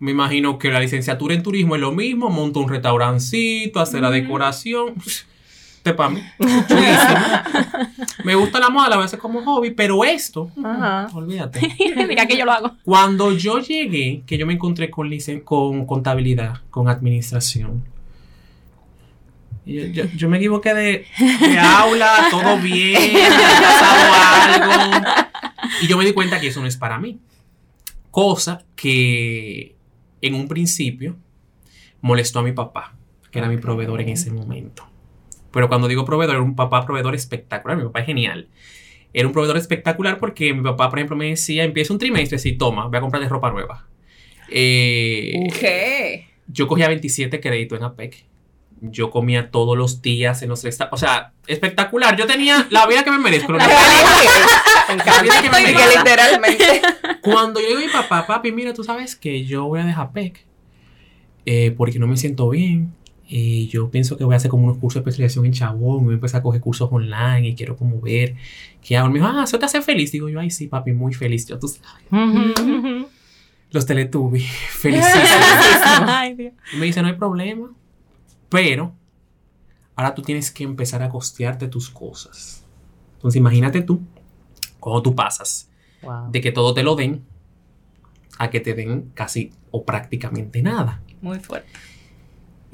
me 0.01 0.11
imagino 0.11 0.59
que 0.59 0.71
la 0.71 0.81
licenciatura 0.81 1.35
en 1.35 1.45
turismo 1.45 1.77
es 1.77 1.81
lo 1.81 1.93
mismo, 1.93 2.31
monto 2.31 2.61
un 2.61 2.69
restaurancito, 2.69 3.79
hacer 3.79 4.03
la 4.03 4.11
decoración. 4.11 4.95
Para 5.93 6.09
mí. 6.11 6.23
chulísimo. 6.39 7.19
me 8.25 8.35
gusta 8.35 8.59
la 8.59 8.71
moda, 8.71 8.97
a 8.97 9.05
hacer 9.05 9.19
como 9.19 9.43
hobby, 9.45 9.73
pero 9.73 10.03
esto, 10.05 10.51
Ajá. 10.65 11.09
olvídate. 11.13 11.61
Mira 12.09 12.27
que 12.27 12.39
yo 12.39 12.45
lo 12.47 12.53
hago. 12.53 12.73
Cuando 12.85 13.33
yo 13.33 13.59
llegué, 13.59 14.23
que 14.27 14.39
yo 14.39 14.47
me 14.47 14.55
encontré 14.55 14.89
con, 14.91 15.11
con 15.45 15.85
contabilidad, 15.87 16.63
con 16.71 16.89
administración, 16.89 17.85
yo, 19.67 19.85
yo- 19.87 20.05
yo 20.17 20.29
me 20.29 20.37
equivoqué 20.39 20.75
de, 20.75 21.07
de 21.41 21.59
aula, 21.59 22.29
todo 22.31 22.59
bien, 22.59 23.13
pasado 23.15 24.13
algo. 24.53 25.07
Y 25.83 25.87
yo 25.87 25.97
me 25.99 26.05
di 26.05 26.13
cuenta 26.13 26.39
que 26.41 26.49
eso 26.49 26.61
no 26.61 26.67
es 26.67 26.77
para 26.77 26.99
mí. 26.99 27.19
Cosa 28.11 28.63
que 28.77 29.75
en 30.21 30.35
un 30.35 30.47
principio 30.49 31.17
molestó 32.01 32.39
a 32.41 32.43
mi 32.43 32.53
papá, 32.53 32.95
que 33.31 33.39
era 33.39 33.49
mi 33.49 33.57
proveedor 33.57 34.01
en 34.03 34.11
ese 34.11 34.31
momento. 34.31 34.87
Pero 35.55 35.69
cuando 35.69 35.89
digo 35.89 36.05
proveedor, 36.05 36.35
era 36.35 36.45
un 36.45 36.57
papá 36.57 36.85
proveedor 36.85 37.15
espectacular. 37.15 37.79
Mi 37.79 37.85
papá 37.85 38.01
es 38.01 38.07
genial. 38.07 38.49
Era 39.13 39.27
un 39.29 39.33
proveedor 39.33 39.57
espectacular 39.57 40.19
porque 40.19 40.53
mi 40.53 40.63
papá, 40.63 40.91
por 40.91 40.99
ejemplo, 40.99 41.17
me 41.17 41.29
decía, 41.31 41.63
empieza 41.63 41.93
un 41.93 42.01
trimestre, 42.01 42.39
sí, 42.39 42.53
toma, 42.55 42.87
voy 42.89 42.97
a 42.97 43.01
comprarte 43.01 43.29
ropa 43.29 43.51
nueva. 43.53 43.87
Eh, 44.51 45.33
¿Qué? 45.59 46.27
yo 46.49 46.67
cogía 46.67 46.89
27 46.89 47.41
créditos 47.41 47.79
en 47.79 47.85
APEC. 47.85 48.27
Yo 48.81 49.11
comía 49.11 49.51
todos 49.51 49.79
los 49.79 50.03
días 50.03 50.43
en 50.43 50.51
los 50.51 50.63
restaurantes. 50.63 51.03
O 51.03 51.07
sea, 51.07 51.33
espectacular. 51.47 52.17
Yo 52.19 52.27
tenía 52.27 52.67
la 52.71 52.87
vida 52.87 53.03
que 53.05 53.11
me 53.13 53.19
merezco. 53.19 53.53
la 53.53 53.65
universidad. 53.65 55.07
La 55.07 55.23
vida 55.23 55.43
que 55.43 55.51
me 55.51 55.57
Que 55.65 55.73
merezco. 55.73 55.99
literalmente. 55.99 56.83
Cuando 57.23 57.61
yo 57.61 57.69
digo 57.69 57.79
a 57.79 57.83
mi 57.87 57.89
papá, 57.93 58.27
papi, 58.27 58.53
mira, 58.53 58.75
tú 58.75 58.85
sabes 58.85 59.17
que 59.17 59.45
yo 59.45 59.65
voy 59.65 59.81
a 59.81 59.85
dejar 59.85 60.13
PEC 60.13 60.45
eh, 61.47 61.73
porque 61.77 61.99
no 61.99 62.07
me 62.07 62.17
siento 62.17 62.51
bien. 62.51 62.93
Y 63.27 63.69
yo 63.69 63.91
pienso 63.91 64.17
que 64.19 64.25
voy 64.25 64.35
a 64.35 64.37
hacer 64.37 64.51
como 64.51 64.65
unos 64.65 64.77
cursos 64.79 65.03
de 65.03 65.11
especialización 65.11 65.47
en 65.47 65.53
chabón. 65.53 66.05
Voy 66.05 66.13
a 66.13 66.15
empezar 66.17 66.41
a 66.41 66.43
coger 66.43 66.61
cursos 66.61 66.89
online 66.93 67.49
y 67.49 67.55
quiero 67.55 67.77
como 67.77 68.01
ver 68.01 68.35
qué 68.83 68.97
hago. 68.97 69.09
Me 69.09 69.15
dijo, 69.19 69.27
ah, 69.27 69.45
eso 69.45 69.59
te 69.59 69.65
hace 69.65 69.81
feliz. 69.81 70.13
Digo 70.13 70.29
yo, 70.29 70.41
ay, 70.41 70.51
sí, 70.51 70.67
papi, 70.69 70.93
muy 70.93 71.15
feliz. 71.15 71.47
Yo, 71.47 71.59
tú 71.59 71.69
sabes. 71.69 73.07
Los 73.71 73.87
Teletubbies, 73.87 74.45
Dios. 74.85 75.05
Y 76.73 76.77
me 76.77 76.87
dice, 76.87 77.01
no 77.03 77.09
hay 77.09 77.15
problema. 77.15 77.71
Pero 78.49 78.93
ahora 79.97 80.15
tú 80.15 80.23
tienes 80.23 80.51
que 80.51 80.65
empezar 80.65 81.03
a 81.03 81.09
costearte 81.09 81.67
tus 81.69 81.91
cosas. 81.91 82.65
Entonces 83.17 83.39
imagínate 83.39 83.81
tú, 83.81 84.03
cuando 84.81 85.03
tú 85.03 85.15
pasas 85.15 85.71
Wow. 86.03 86.31
de 86.31 86.43
que 86.43 86.53
todo 86.53 86.75
te 86.75 86.83
lo 86.83 86.97
den 86.97 87.23
a 88.39 88.51
que 88.51 88.61
te 88.61 88.75
den 88.75 89.11
casi 89.15 89.53
o 89.71 89.85
prácticamente 89.87 90.61
nada. 90.61 91.01
Muy 91.23 91.39
fuerte. 91.41 91.67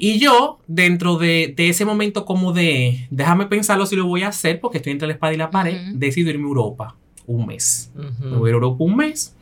Y 0.03 0.17
yo, 0.17 0.59
dentro 0.65 1.17
de, 1.19 1.53
de 1.55 1.69
ese 1.69 1.85
momento 1.85 2.25
como 2.25 2.53
de, 2.53 3.05
déjame 3.11 3.45
pensarlo 3.45 3.85
si 3.85 3.95
lo 3.95 4.07
voy 4.07 4.23
a 4.23 4.29
hacer, 4.29 4.59
porque 4.59 4.77
estoy 4.79 4.93
entre 4.93 5.07
la 5.07 5.13
espada 5.13 5.31
y 5.33 5.37
la 5.37 5.51
pared, 5.51 5.89
Ujú. 5.89 5.99
decido 5.99 6.31
irme 6.31 6.45
a 6.45 6.47
Europa. 6.47 6.95
un 7.27 7.45
mes. 7.45 7.91
Ujú. 7.95 8.25
Me 8.29 8.37
voy 8.37 8.49
a 8.49 8.53
Europa 8.53 8.77
un 8.83 8.95
mes. 8.97 9.35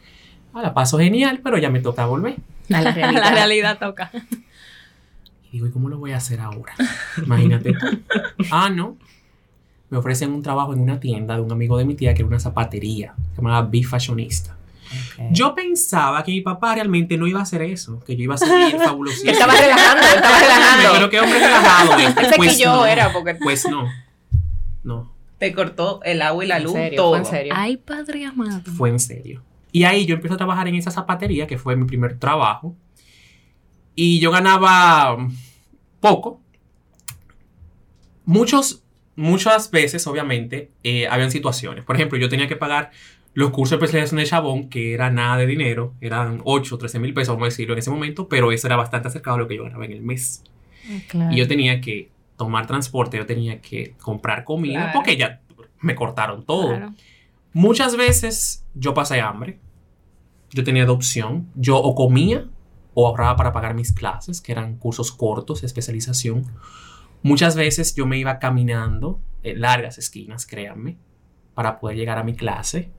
Ah, 0.53 0.61
la 0.61 0.73
paso 0.73 0.97
genial, 0.99 1.39
pero 1.41 1.57
ya 1.57 1.69
me 1.69 1.79
toca 1.79 2.05
volver. 2.05 2.35
A 2.73 2.81
la 2.81 2.91
realidad. 2.93 3.21
La 3.21 3.31
realidad 3.31 3.79
toca. 3.79 4.11
Y 5.47 5.53
digo, 5.53 5.67
¿y 5.67 5.71
cómo 5.71 5.87
lo 5.87 5.97
voy 5.97 6.11
a 6.11 6.17
hacer 6.17 6.41
ahora? 6.41 6.73
Imagínate 7.23 7.71
tú. 7.73 7.85
Ah, 8.51 8.69
no. 8.69 8.97
Me 9.89 9.97
ofrecen 9.97 10.31
un 10.33 10.43
trabajo 10.43 10.73
en 10.73 10.81
una 10.81 10.99
tienda 10.99 11.35
de 11.35 11.41
un 11.41 11.51
amigo 11.53 11.77
de 11.77 11.85
mi 11.85 11.95
tía 11.95 12.13
que 12.13 12.21
era 12.21 12.27
una 12.27 12.39
zapatería. 12.39 13.15
Se 13.31 13.37
llamaba 13.37 13.65
Yo 15.31 15.53
pensaba 15.55 16.23
que 16.23 16.31
mi 16.31 16.41
papá 16.41 16.75
realmente 16.75 17.17
no 17.17 17.27
iba 17.27 17.39
a 17.39 17.43
hacer 17.43 17.61
eso, 17.61 17.99
que 18.05 18.15
yo 18.15 18.23
iba 18.23 18.35
a 18.35 18.37
seguir 18.37 18.77
fabuloso. 18.83 19.21
Estaba 19.25 19.53
relajando, 19.53 20.01
estaba 20.07 20.39
relajando. 20.39 20.89
Pero 20.93 21.09
qué 21.09 21.19
hombre 21.19 21.39
relajado. 21.39 21.97
este. 21.99 22.21
Ese 22.21 22.35
Pues 22.37 22.57
que 22.57 22.63
yo 22.63 22.75
no. 22.75 22.85
era 22.85 23.11
porque 23.13 23.35
Pues 23.35 23.67
no. 23.69 23.87
No, 24.83 25.13
te 25.37 25.53
cortó 25.53 26.01
el 26.03 26.21
agua 26.21 26.43
y 26.43 26.47
la 26.47 26.57
En 26.57 26.63
luz, 26.63 26.73
serio, 26.73 26.97
todo. 26.97 27.09
fue 27.11 27.19
en 27.19 27.25
serio. 27.25 27.53
Ay, 27.55 27.77
padre 27.77 28.25
amado. 28.25 28.61
fue 28.77 28.89
en 28.89 28.99
serio. 28.99 29.43
Y 29.71 29.83
ahí 29.83 30.05
yo 30.05 30.15
empecé 30.15 30.33
a 30.33 30.37
trabajar 30.37 30.67
en 30.67 30.75
esa 30.75 30.89
zapatería, 30.89 31.45
que 31.47 31.57
fue 31.57 31.75
mi 31.75 31.85
primer 31.85 32.17
trabajo. 32.17 32.75
Y 33.93 34.19
yo 34.19 34.31
ganaba 34.31 35.17
poco. 35.99 36.41
Muchos, 38.25 38.83
muchas 39.15 39.71
veces, 39.71 40.05
obviamente, 40.07 40.71
eh, 40.83 41.07
habían 41.07 41.31
situaciones. 41.31 41.83
Por 41.83 41.95
ejemplo, 41.95 42.17
yo 42.17 42.29
tenía 42.29 42.47
que 42.47 42.55
pagar 42.55 42.91
los 43.33 43.51
cursos 43.51 43.71
de 43.79 43.85
especialización 43.85 44.19
de 44.19 44.25
Chabón, 44.25 44.69
que 44.69 44.93
era 44.93 45.09
nada 45.11 45.37
de 45.37 45.45
dinero, 45.45 45.93
eran 46.01 46.41
8 46.43 46.75
o 46.75 46.77
13 46.77 46.99
mil 46.99 47.13
pesos, 47.13 47.35
vamos 47.35 47.45
a 47.45 47.49
decirlo 47.49 47.73
en 47.73 47.79
ese 47.79 47.91
momento, 47.91 48.27
pero 48.27 48.51
eso 48.51 48.67
era 48.67 48.75
bastante 48.75 49.07
acercado 49.07 49.35
a 49.37 49.39
lo 49.39 49.47
que 49.47 49.55
yo 49.55 49.63
ganaba 49.63 49.85
en 49.85 49.91
el 49.91 50.01
mes. 50.01 50.43
Claro. 51.07 51.31
Y 51.33 51.37
yo 51.37 51.47
tenía 51.47 51.79
que 51.81 52.09
tomar 52.35 52.65
transporte, 52.67 53.17
yo 53.17 53.25
tenía 53.25 53.61
que 53.61 53.93
comprar 54.01 54.43
comida, 54.43 54.79
Claro. 54.79 54.91
porque 54.95 55.15
ya 55.17 55.41
me 55.81 55.95
cortaron 55.95 56.43
todo. 56.45 56.69
Claro. 56.69 56.93
Muchas 57.53 57.95
veces 57.95 58.65
yo 58.75 58.93
pasé 58.93 59.21
hambre. 59.21 59.59
Yo 60.51 60.63
tenía 60.63 60.85
de 60.85 60.91
opción. 60.91 61.47
Yo 61.55 61.77
o 61.77 61.93
comía 61.95 62.47
o 62.95 63.07
ahorraba 63.07 63.35
para 63.35 63.51
pagar 63.51 63.75
mis 63.75 63.93
clases, 63.93 64.41
que 64.41 64.51
eran 64.51 64.77
cursos 64.77 65.11
cortos 65.11 65.61
de 65.61 65.67
especialización. 65.67 66.45
Muchas 67.21 67.55
veces 67.55 67.93
yo 67.95 68.05
me 68.05 68.17
iba 68.17 68.39
caminando 68.39 69.19
en 69.43 69.61
largas 69.61 69.97
esquinas, 69.97 70.45
créanme, 70.45 70.97
para 71.53 71.79
poder 71.79 71.97
llegar 71.97 72.17
a 72.17 72.23
mi 72.23 72.33
clase. 72.35 72.91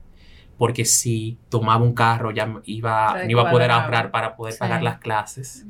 Porque 0.61 0.85
si 0.85 1.39
tomaba 1.49 1.83
un 1.83 1.95
carro 1.95 2.29
ya 2.29 2.61
iba, 2.65 3.23
no 3.23 3.31
iba 3.31 3.41
a 3.41 3.51
poder 3.51 3.71
ahorrar 3.71 4.11
para 4.11 4.35
poder 4.35 4.53
Sí. 4.53 4.59
pagar 4.59 4.83
las 4.83 4.99
clases. 4.99 5.65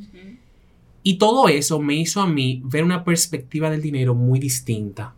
Y 1.02 1.14
todo 1.14 1.48
eso 1.48 1.80
me 1.80 1.94
hizo 1.96 2.20
a 2.20 2.28
mí 2.28 2.62
ver 2.66 2.84
una 2.84 3.06
perspectiva 3.06 3.70
del 3.70 3.82
dinero 3.82 4.16
muy 4.16 4.38
distinta. 4.38 5.14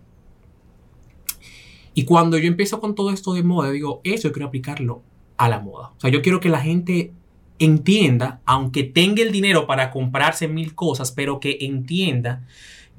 Y 1.96 2.06
cuando 2.06 2.38
yo 2.38 2.48
empiezo 2.48 2.80
con 2.80 2.94
todo 2.94 3.10
esto 3.10 3.34
de 3.34 3.42
moda, 3.42 3.72
digo, 3.72 4.00
eso 4.04 4.28
yo 4.28 4.32
quiero 4.32 4.46
aplicarlo 4.50 5.02
a 5.38 5.50
la 5.50 5.60
moda. 5.60 5.88
O 5.98 6.00
sea, 6.00 6.12
yo 6.12 6.22
quiero 6.22 6.40
que 6.40 6.50
la 6.50 6.60
gente 6.62 7.12
entienda, 7.58 8.42
aunque 8.46 8.84
tenga 8.84 9.24
el 9.24 9.32
dinero 9.32 9.66
para 9.66 9.90
comprarse 9.90 10.48
mil 10.48 10.76
cosas, 10.76 11.12
pero 11.12 11.40
que 11.40 11.58
entienda 11.62 12.44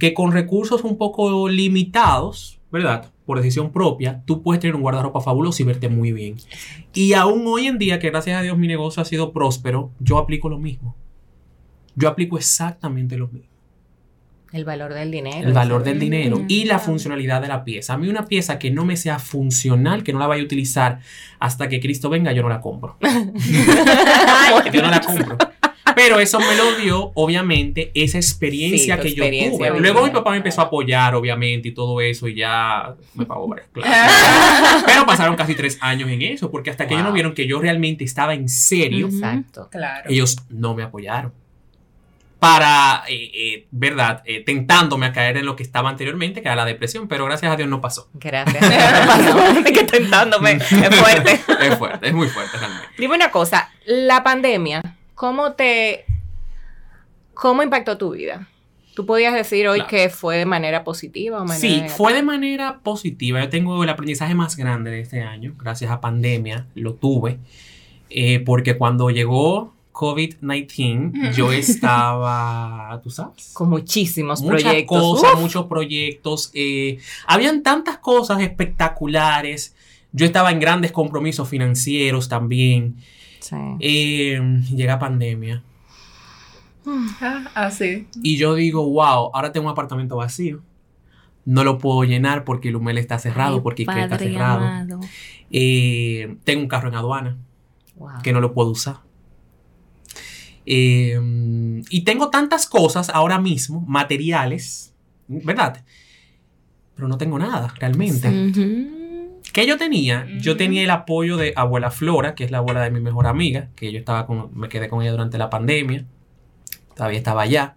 que 0.00 0.12
con 0.12 0.32
recursos 0.32 0.82
un 0.82 0.98
poco 0.98 1.48
limitados, 1.48 2.58
¿verdad? 2.74 3.12
Por 3.24 3.38
decisión 3.38 3.70
propia, 3.70 4.24
tú 4.26 4.42
puedes 4.42 4.60
tener 4.60 4.74
un 4.74 4.82
guardarropa 4.82 5.20
fabuloso 5.20 5.62
y 5.62 5.64
verte 5.64 5.88
muy 5.88 6.10
bien. 6.10 6.34
Y 6.92 7.12
aún 7.12 7.44
hoy 7.46 7.68
en 7.68 7.78
día, 7.78 8.00
que 8.00 8.10
gracias 8.10 8.36
a 8.36 8.42
Dios 8.42 8.58
mi 8.58 8.66
negocio 8.66 9.00
ha 9.00 9.04
sido 9.04 9.32
próspero, 9.32 9.92
yo 10.00 10.18
aplico 10.18 10.48
lo 10.48 10.58
mismo. 10.58 10.96
Yo 11.94 12.08
aplico 12.08 12.36
exactamente 12.36 13.16
lo 13.16 13.28
mismo. 13.28 13.48
El 14.52 14.64
valor 14.64 14.92
del 14.92 15.12
dinero. 15.12 15.46
El 15.46 15.52
valor 15.52 15.84
del 15.84 16.00
dinero 16.00 16.38
Mm, 16.38 16.46
y 16.48 16.64
la 16.64 16.80
funcionalidad 16.80 17.40
de 17.40 17.46
la 17.46 17.62
pieza. 17.62 17.94
A 17.94 17.96
mí 17.96 18.08
una 18.08 18.26
pieza 18.26 18.58
que 18.58 18.72
no 18.72 18.84
me 18.84 18.96
sea 18.96 19.20
funcional, 19.20 20.02
que 20.02 20.12
no 20.12 20.18
la 20.18 20.26
vaya 20.26 20.42
a 20.42 20.44
utilizar 20.44 20.98
hasta 21.38 21.68
que 21.68 21.78
Cristo 21.78 22.10
venga, 22.10 22.32
yo 22.32 22.42
no 22.42 22.48
la 22.48 22.60
compro. 22.60 22.96
yo 24.72 24.82
no 24.82 24.90
la 24.90 25.00
compro. 25.00 25.38
Pero 25.94 26.18
eso 26.20 26.38
me 26.40 26.54
lo 26.56 26.76
dio, 26.76 27.12
obviamente, 27.14 27.90
esa 27.94 28.18
experiencia 28.18 28.96
Sí, 28.96 29.02
que 29.02 29.14
yo 29.14 29.22
experiencia 29.24 29.68
tuve. 29.68 29.76
de 29.76 29.80
Luego 29.80 30.04
mi 30.04 30.10
papá 30.10 30.30
me 30.32 30.38
empezó 30.38 30.60
a 30.60 30.64
apoyar, 30.64 31.14
obviamente, 31.14 31.68
y 31.68 31.72
todo 31.72 32.00
eso, 32.00 32.28
y 32.28 32.34
ya 32.36 32.94
me 33.14 33.26
pagó 33.26 33.48
varias 33.48 33.68
clases. 33.72 34.82
Pero 34.86 35.06
pasaron 35.06 35.36
casi 35.36 35.54
tres 35.54 35.78
años 35.80 36.08
en 36.10 36.22
eso, 36.22 36.50
porque 36.50 36.70
hasta 36.70 36.86
que 36.86 36.94
ellos 36.94 37.02
no 37.04 37.10
Wow. 37.10 37.14
vieron 37.14 37.34
que 37.34 37.46
yo 37.46 37.60
realmente 37.60 38.04
estaba 38.04 38.34
en 38.34 38.48
serio. 38.48 39.08
Exacto. 39.08 39.68
Claro. 39.70 40.08
ellos 40.10 40.36
no 40.50 40.74
me 40.74 40.82
apoyaron. 40.82 41.32
Para, 42.38 43.04
eh, 43.08 43.30
eh, 43.34 43.66
¿verdad? 43.70 44.22
Eh, 44.26 44.40
tentándome 44.44 45.06
a 45.06 45.12
caer 45.12 45.38
en 45.38 45.46
lo 45.46 45.56
que 45.56 45.62
estaba 45.62 45.88
anteriormente, 45.88 46.42
que 46.42 46.48
era 46.48 46.56
la 46.56 46.66
depresión, 46.66 47.08
pero 47.08 47.24
gracias 47.24 47.50
a 47.50 47.56
Dios 47.56 47.70
no 47.70 47.80
pasó. 47.80 48.10
Gracias. 48.12 48.62
Gente 49.54 49.72
que 49.72 49.84
tentándome. 49.84 50.52
Es 50.52 50.68
fuerte. 50.68 51.40
Es 51.60 51.78
fuerte, 51.78 52.08
es 52.08 52.12
muy 52.12 52.28
fuerte 52.28 52.58
realmente. 52.58 52.86
Dime 52.98 53.14
una 53.14 53.30
cosa, 53.30 53.70
la 53.86 54.22
pandemia, 54.22 54.82
¿cómo 55.14 55.52
te 55.52 56.04
cómo 57.34 57.62
impactó 57.62 57.98
tu 57.98 58.12
vida? 58.12 58.48
¿Tú 58.94 59.06
podías 59.06 59.34
decir 59.34 59.66
hoy 59.66 59.78
Claro. 59.80 59.90
que 59.90 60.08
fue 60.08 60.36
de 60.38 60.46
manera 60.46 60.84
positiva 60.84 61.42
o 61.42 61.44
manera 61.44 61.60
Sí, 61.60 61.82
fue 61.96 62.14
de 62.14 62.22
manera 62.22 62.78
positiva. 62.80 63.40
Yo 63.40 63.48
tengo 63.48 63.82
el 63.82 63.88
aprendizaje 63.90 64.34
más 64.36 64.56
grande 64.56 64.92
de 64.92 65.00
este 65.00 65.20
año, 65.22 65.54
gracias 65.58 65.90
a 65.90 66.00
pandemia, 66.00 66.66
lo 66.76 66.94
tuve, 66.94 67.38
eh, 68.10 68.38
porque 68.40 68.76
cuando 68.78 69.10
llegó 69.10 69.74
COVID-19, 69.92 71.32
yo 71.34 71.50
estaba, 71.52 73.00
tú 73.02 73.10
sabes, 73.10 73.50
con 73.52 73.68
muchísimos 73.70 74.40
muchas 74.42 74.62
proyectos. 74.62 75.00
cosas, 75.00 75.40
muchos 75.40 75.66
proyectos. 75.66 76.50
eh, 76.54 76.98
habían 77.26 77.64
tantas 77.64 77.98
cosas 77.98 78.40
espectaculares. 78.40 79.74
Yo 80.12 80.24
estaba 80.24 80.52
en 80.52 80.60
grandes 80.60 80.92
compromisos 80.92 81.48
financieros 81.48 82.28
también. 82.28 82.96
Sí. 83.44 83.56
Eh, 83.80 84.40
llega 84.74 84.98
pandemia. 84.98 85.62
Ah, 87.20 87.50
así. 87.54 88.06
Y 88.22 88.36
yo 88.38 88.54
digo, 88.54 88.88
wow, 88.88 89.30
ahora 89.34 89.52
tengo 89.52 89.66
un 89.66 89.72
apartamento 89.72 90.16
vacío. 90.16 90.62
No 91.44 91.62
lo 91.62 91.76
puedo 91.78 92.04
llenar 92.04 92.44
porque 92.44 92.68
el 92.70 92.76
Humel 92.76 92.96
está 92.96 93.18
cerrado, 93.18 93.56
Ay, 93.56 93.60
porque 93.62 93.82
Ikea 93.86 94.04
está 94.04 94.18
cerrado. 94.18 95.00
Eh, 95.50 96.36
tengo 96.44 96.62
un 96.62 96.68
carro 96.68 96.88
en 96.88 96.94
aduana 96.94 97.36
Wow. 97.96 98.22
que 98.22 98.32
no 98.32 98.40
lo 98.40 98.54
puedo 98.54 98.70
usar. 98.70 98.96
Eh, 100.66 101.20
y 101.90 102.00
tengo 102.04 102.30
tantas 102.30 102.66
cosas 102.66 103.10
ahora 103.10 103.38
mismo, 103.38 103.82
materiales, 103.82 104.94
¿verdad? 105.28 105.84
Pero 106.96 107.08
no 107.08 107.18
tengo 107.18 107.38
nada 107.38 107.74
realmente. 107.78 108.28
Ujú. 108.28 108.93
¿Qué 109.54 109.68
yo 109.68 109.78
tenía? 109.78 110.26
Yo 110.40 110.56
tenía 110.56 110.82
el 110.82 110.90
apoyo 110.90 111.36
de 111.36 111.52
abuela 111.54 111.92
Flora, 111.92 112.34
que 112.34 112.42
es 112.42 112.50
la 112.50 112.58
abuela 112.58 112.82
de 112.82 112.90
mi 112.90 112.98
mejor 113.00 113.28
amiga, 113.28 113.68
que 113.76 113.92
yo 113.92 114.00
estaba 114.00 114.26
con, 114.26 114.50
me 114.58 114.68
quedé 114.68 114.88
con 114.88 115.00
ella 115.00 115.12
durante 115.12 115.38
la 115.38 115.48
pandemia. 115.48 116.04
Todavía 116.96 117.18
estaba 117.18 117.42
allá. 117.42 117.76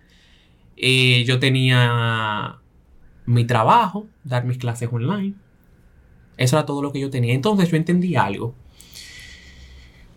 Eh, 0.75 1.23
yo 1.27 1.37
tenía 1.37 2.55
mi 3.27 3.45
trabajo, 3.45 4.07
dar 4.23 4.43
mis 4.43 4.57
clases 4.57 4.89
online. 4.91 5.35
Eso 6.37 6.57
era 6.57 6.65
todo 6.65 6.81
lo 6.81 6.91
que 6.91 6.99
yo 6.99 7.11
tenía. 7.11 7.35
Entonces 7.35 7.69
yo 7.69 7.77
entendí 7.77 8.15
algo. 8.15 8.55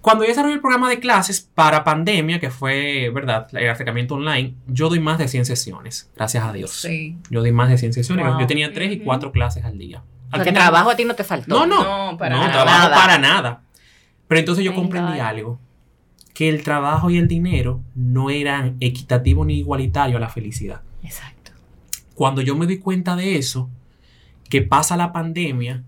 Cuando 0.01 0.25
yo 0.25 0.29
desarrollé 0.29 0.55
el 0.55 0.61
programa 0.63 0.89
de 0.89 0.99
clases 0.99 1.43
para 1.43 1.85
pandemia, 1.85 2.41
que 2.41 2.49
fue, 2.49 3.11
¿verdad?, 3.15 3.49
el 3.53 3.69
acercamiento 3.69 4.15
online, 4.15 4.55
yo 4.67 4.89
doy 4.89 4.99
más 4.99 5.19
de 5.19 5.29
100 5.29 5.45
sesiones, 5.45 6.11
gracias 6.17 6.43
a 6.43 6.55
Dios. 6.55 6.71
Sí. 6.71 7.19
Yo 7.29 7.41
doy 7.41 7.53
más 7.53 7.69
de 7.69 7.77
100 7.77 7.93
sesiones. 7.93 8.27
Wow. 8.27 8.41
Yo 8.41 8.47
tenía 8.47 8.73
3 8.73 8.93
y 8.93 8.97
Ujú. 8.97 9.05
4 9.05 9.31
clases 9.31 9.63
al 9.63 9.77
día. 9.77 10.03
Al 10.31 10.45
que 10.45 10.53
trabajo 10.53 10.91
a 10.91 10.97
ti 10.97 11.05
no 11.05 11.15
te 11.15 11.25
faltó. 11.25 11.67
no, 11.67 11.67
no. 11.67 12.11
No, 12.13 12.19
para 12.19 12.37
no, 12.37 12.43
nada. 12.43 12.53
trabajo 12.53 12.91
para 12.91 13.19
nada. 13.19 13.63
Pero 14.29 14.39
entonces 14.39 14.65
yo 14.65 14.75
comprendí 14.75 15.15
God. 15.15 15.21
algo. 15.21 15.61
Que 16.35 16.49
el 16.49 16.63
trabajo 16.63 17.11
y 17.11 17.19
el 17.19 17.27
dinero 17.29 17.83
no 17.95 18.31
eran 18.31 18.77
equitativos 18.81 19.47
ni 19.47 19.59
igualitarios 19.59 20.17
a 20.17 20.21
la 20.21 20.29
felicidad. 20.29 20.83
Exacto. 21.03 21.51
Cuando 22.15 22.41
yo 22.41 22.55
me 22.57 22.67
doy 22.67 22.79
cuenta 22.79 23.17
de 23.17 23.37
eso, 23.37 23.69
que 24.49 24.63
pasa 24.63 24.97
la 24.97 25.13
pandemia, 25.13 25.83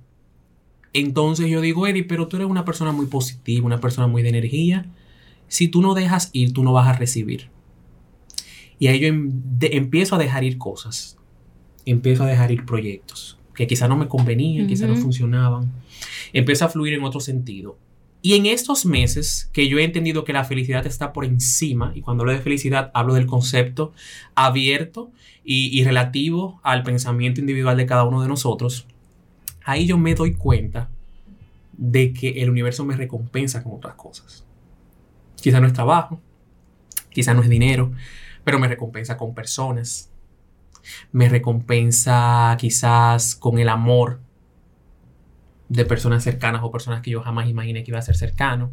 entonces 0.93 1.49
yo 1.49 1.61
digo, 1.61 1.87
Eddie, 1.87 2.05
pero 2.05 2.29
tú 2.29 2.37
eres 2.37 2.49
una 2.49 2.65
persona 2.65 2.93
muy 2.93 3.07
positiva, 3.07 3.65
una 3.65 3.81
persona 3.81 4.07
muy 4.09 4.23
de 4.23 4.31
energía. 4.31 4.87
Si 5.49 5.69
tú 5.69 5.81
no 5.81 5.95
dejas 5.95 6.31
ir, 6.33 6.53
tú 6.53 6.65
no 6.65 6.73
vas 6.73 6.89
a 6.89 6.93
recibir. 6.95 7.51
Y 8.79 8.89
ahí 8.89 8.99
yo 8.99 9.07
em- 9.07 9.43
empiezo 9.61 10.17
a 10.17 10.19
dejar 10.19 10.45
ir 10.45 10.59
cosas. 10.59 11.17
Empiezo 11.87 12.25
a 12.25 12.27
dejar 12.27 12.51
ir 12.51 12.65
proyectos 12.65 13.39
que 13.55 13.67
quizá 13.67 13.89
no 13.89 13.97
me 13.97 14.09
convenían, 14.09 14.67
quizá 14.67 14.87
no 14.87 14.97
funcionaban. 14.97 15.71
Empiezo 16.33 16.65
a 16.65 16.69
fluir 16.69 16.95
en 16.95 17.05
otro 17.05 17.21
sentido. 17.21 17.79
Y 18.23 18.35
en 18.35 18.47
estos 18.47 18.87
meses 18.87 19.51
que 19.53 19.69
yo 19.69 19.79
he 19.79 19.85
entendido 19.85 20.25
que 20.25 20.33
la 20.33 20.45
felicidad 20.45 20.87
está 20.87 21.13
por 21.13 21.25
encima, 21.25 21.93
y 21.95 22.03
cuando 22.03 22.23
hablo 22.23 22.33
de 22.33 22.39
felicidad 22.39 22.91
hablo 22.95 23.15
del 23.15 23.27
concepto 23.27 23.93
abierto 24.37 25.11
y, 25.45 25.77
y 25.77 25.83
relativo 25.83 26.61
al 26.63 26.85
pensamiento 26.85 27.41
individual 27.41 27.77
de 27.77 27.87
cada 27.87 28.05
uno 28.05 28.23
de 28.23 28.29
nosotros, 28.29 28.87
ahí 29.65 29.87
yo 29.87 29.99
me 29.99 30.15
doy 30.15 30.35
cuenta 30.35 30.89
de 31.73 32.13
que 32.13 32.43
el 32.43 32.51
universo 32.51 32.85
me 32.85 32.97
recompensa 32.97 33.65
con 33.65 33.73
otras 33.73 33.95
cosas. 33.95 34.45
Quizá 35.41 35.61
no 35.61 35.67
es 35.67 35.73
trabajo, 35.73 36.21
quizá 37.11 37.35
no 37.35 37.43
es 37.43 37.49
dinero, 37.49 37.91
pero 38.45 38.61
me 38.61 38.69
recompensa 38.69 39.17
con 39.17 39.35
personas. 39.35 40.12
Me 41.13 41.29
recompensa 41.29 42.57
quizás 42.59 43.35
con 43.35 43.59
el 43.59 43.69
amor. 43.69 44.21
de 45.69 45.87
personas 45.87 46.23
cercanas 46.23 46.61
o 46.63 46.71
personas 46.71 47.01
que 47.01 47.11
yo 47.11 47.23
jamás 47.23 47.49
imaginé 47.49 47.83
que 47.83 47.91
iba 47.93 47.99
a 47.99 48.03
ser 48.03 48.15
cercano. 48.15 48.73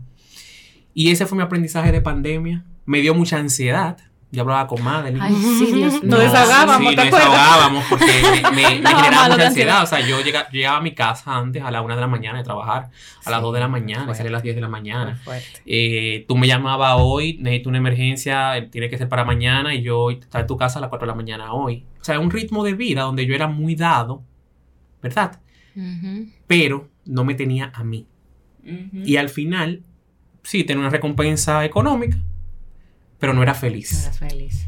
Y 0.94 1.12
ese 1.12 1.26
fue 1.26 1.38
mi 1.38 1.44
aprendizaje 1.44 1.94
de 1.94 2.02
pandemia. 2.02 2.66
Me 2.86 3.00
dio 3.00 3.14
mucha 3.14 3.38
ansiedad. 3.38 3.98
Yo 4.32 4.44
hablaba 4.44 4.68
con 4.68 4.84
Madeline. 4.84 5.22
Ay, 5.24 5.34
sí, 5.36 5.72
Dios 5.74 5.94
mío. 5.94 6.02
Nos 6.04 6.20
desahogábamos, 6.20 6.90
sí, 6.90 6.96
¿te 6.96 7.04
nos 7.04 7.06
desahogábamos 7.14 7.84
porque 7.90 8.06
me, 8.06 8.52
me- 8.52 8.52
me 8.52 8.74
Estaba 8.76 9.04
generaba 9.04 9.30
mucha 9.30 9.48
ansiedad. 9.48 9.78
ansiedad. 9.80 9.84
O 9.84 9.86
sea, 9.88 10.00
yo 10.02 10.22
llega- 10.22 10.50
llegaba 10.52 10.78
a 10.78 10.82
mi 10.82 10.94
casa 10.94 11.36
antes 11.36 11.64
a 11.64 11.72
la 11.72 11.82
una 11.82 11.96
de 11.96 12.02
la 12.02 12.08
mañana 12.08 12.38
de 12.38 12.44
trabajar, 12.44 12.92
a 13.26 13.30
las 13.32 13.40
Sí, 13.40 13.44
2 13.44 13.54
de 13.56 13.60
la 13.60 13.68
mañana, 13.68 14.04
fuerte. 14.04 14.18
salía 14.18 14.30
a 14.30 14.34
las 14.34 14.44
10 14.44 14.56
de 14.56 14.62
la 14.62 14.68
mañana. 14.70 15.16
fuerte. 15.24 15.48
Eh, 15.66 16.26
tú 16.28 16.38
me 16.38 16.46
llamabas 16.46 16.96
hoy, 17.00 17.38
necesito 17.42 17.70
una 17.70 17.80
emergencia, 17.80 18.56
eh, 18.58 18.62
tiene 18.64 18.88
que 18.90 19.00
ser 19.00 19.10
para 19.10 19.26
mañana 19.26 19.74
y 19.74 19.82
yo 19.82 20.12
estar 20.12 20.42
en 20.42 20.48
tu 20.48 20.58
casa 20.58 20.78
a 20.78 20.82
las 20.82 20.90
4 20.90 21.08
de 21.08 21.12
la 21.12 21.16
mañana 21.16 21.52
hoy. 21.54 21.86
O 22.00 22.04
sea, 22.04 22.20
un 22.20 22.30
ritmo 22.30 22.64
de 22.64 22.74
vida 22.74 23.02
donde 23.02 23.26
yo 23.26 23.34
era 23.34 23.48
muy 23.48 23.74
dado, 23.76 24.22
¿verdad? 25.02 25.40
Ujú. 25.76 26.28
Pero 26.46 26.88
no 27.06 27.24
me 27.24 27.34
tenía 27.34 27.72
a 27.74 27.84
mí. 27.84 28.06
Y 28.94 29.16
al 29.16 29.30
final, 29.30 29.82
sí, 30.44 30.64
tenía 30.64 30.82
una 30.82 30.92
recompensa 30.92 31.66
económica, 31.66 32.18
pero 33.20 33.34
no 33.34 33.44
era 33.44 33.54
No 33.54 33.60
feliz. 33.60 34.04
eras 34.04 34.20
feliz. 34.20 34.66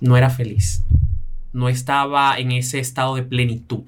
No 0.00 0.16
era 0.16 0.30
feliz. 0.30 0.82
No 1.52 1.68
estaba 1.68 2.38
en 2.38 2.52
ese 2.52 2.78
estado 2.80 3.14
de 3.16 3.22
plenitud. 3.22 3.84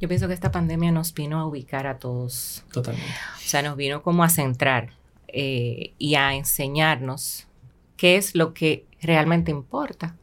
Yo 0.00 0.08
pienso 0.08 0.28
que 0.28 0.34
esta 0.34 0.50
pandemia 0.50 0.90
nos 0.92 1.12
vino 1.12 1.38
a 1.38 1.46
ubicar 1.46 1.86
a 1.86 1.98
todos. 1.98 2.64
Totalmente. 2.72 3.10
O 3.36 3.48
sea, 3.48 3.62
nos 3.62 3.76
vino 3.76 4.02
como 4.02 4.24
a 4.24 4.30
centrar 4.30 4.90
eh, 5.28 5.92
y 5.98 6.14
a 6.14 6.34
enseñarnos 6.34 7.46
qué 7.96 8.16
es 8.16 8.34
lo 8.34 8.54
que 8.54 8.86
realmente 9.02 9.50
importa. 9.50 10.16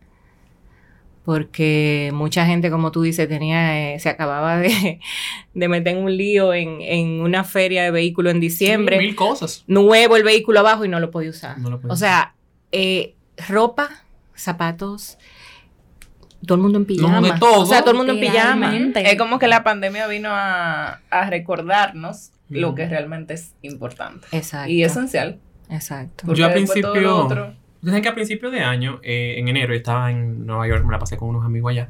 Porque 1.27 2.09
mucha 2.13 2.45
gente, 2.45 2.71
como 2.71 2.93
tú 2.93 3.01
dices, 3.01 3.27
tenía, 3.27 3.93
eh, 3.93 3.99
se 3.99 4.07
acababa 4.07 4.55
de, 4.59 5.01
de 5.53 5.67
meter 5.67 5.97
en 5.97 6.03
un 6.05 6.15
lío 6.15 6.53
en, 6.53 6.79
en 6.79 7.19
una 7.19 7.43
feria 7.43 7.83
de 7.83 7.91
vehículos 7.91 8.31
en 8.33 8.39
diciembre. 8.39 8.97
Mil 8.97 9.13
cosas. 9.13 9.65
nuevo 9.67 10.15
el 10.15 10.23
vehículo 10.23 10.61
abajo 10.61 10.85
y 10.85 10.87
no 10.87 11.01
lo 11.01 11.11
podía 11.11 11.31
usar. 11.31 11.57
No 11.57 11.69
lo 11.69 11.81
podía 11.81 11.93
o 11.93 11.97
sea, 11.97 12.33
eh, 12.71 13.15
ropa, 13.49 13.89
zapatos, 14.35 15.17
todo 16.45 16.55
el 16.55 16.61
mundo 16.61 16.77
en 16.77 16.85
pijama. 16.85 17.19
de 17.19 17.37
todo. 17.37 17.59
O 17.59 17.65
sea, 17.65 17.81
todo 17.81 17.91
el 17.91 17.97
mundo 17.97 18.13
en 18.13 18.21
pijama. 18.21 18.73
Es 18.95 19.17
como 19.17 19.37
que 19.37 19.47
la 19.49 19.65
pandemia 19.65 20.07
vino 20.07 20.29
a, 20.31 21.01
a 21.09 21.29
recordarnos 21.29 22.31
lo 22.47 22.73
que 22.73 22.87
realmente 22.87 23.33
es 23.33 23.53
importante 23.63 24.25
Exacto. 24.31 24.71
y 24.71 24.81
esencial. 24.81 25.41
Exacto. 25.69 26.23
Porque 26.25 26.39
Yo 26.39 26.45
al 26.47 26.53
principio- 26.53 27.27
saben 27.91 28.03
que 28.03 28.09
a 28.09 28.15
principio 28.15 28.51
de 28.51 28.61
año, 28.61 28.99
eh, 29.03 29.35
en 29.37 29.47
enero, 29.47 29.73
yo 29.73 29.77
estaba 29.77 30.11
en 30.11 30.45
Nueva 30.45 30.67
York, 30.67 30.85
me 30.85 30.91
la 30.91 30.99
pasé 30.99 31.17
con 31.17 31.29
unos 31.29 31.45
amigos 31.45 31.71
allá. 31.71 31.89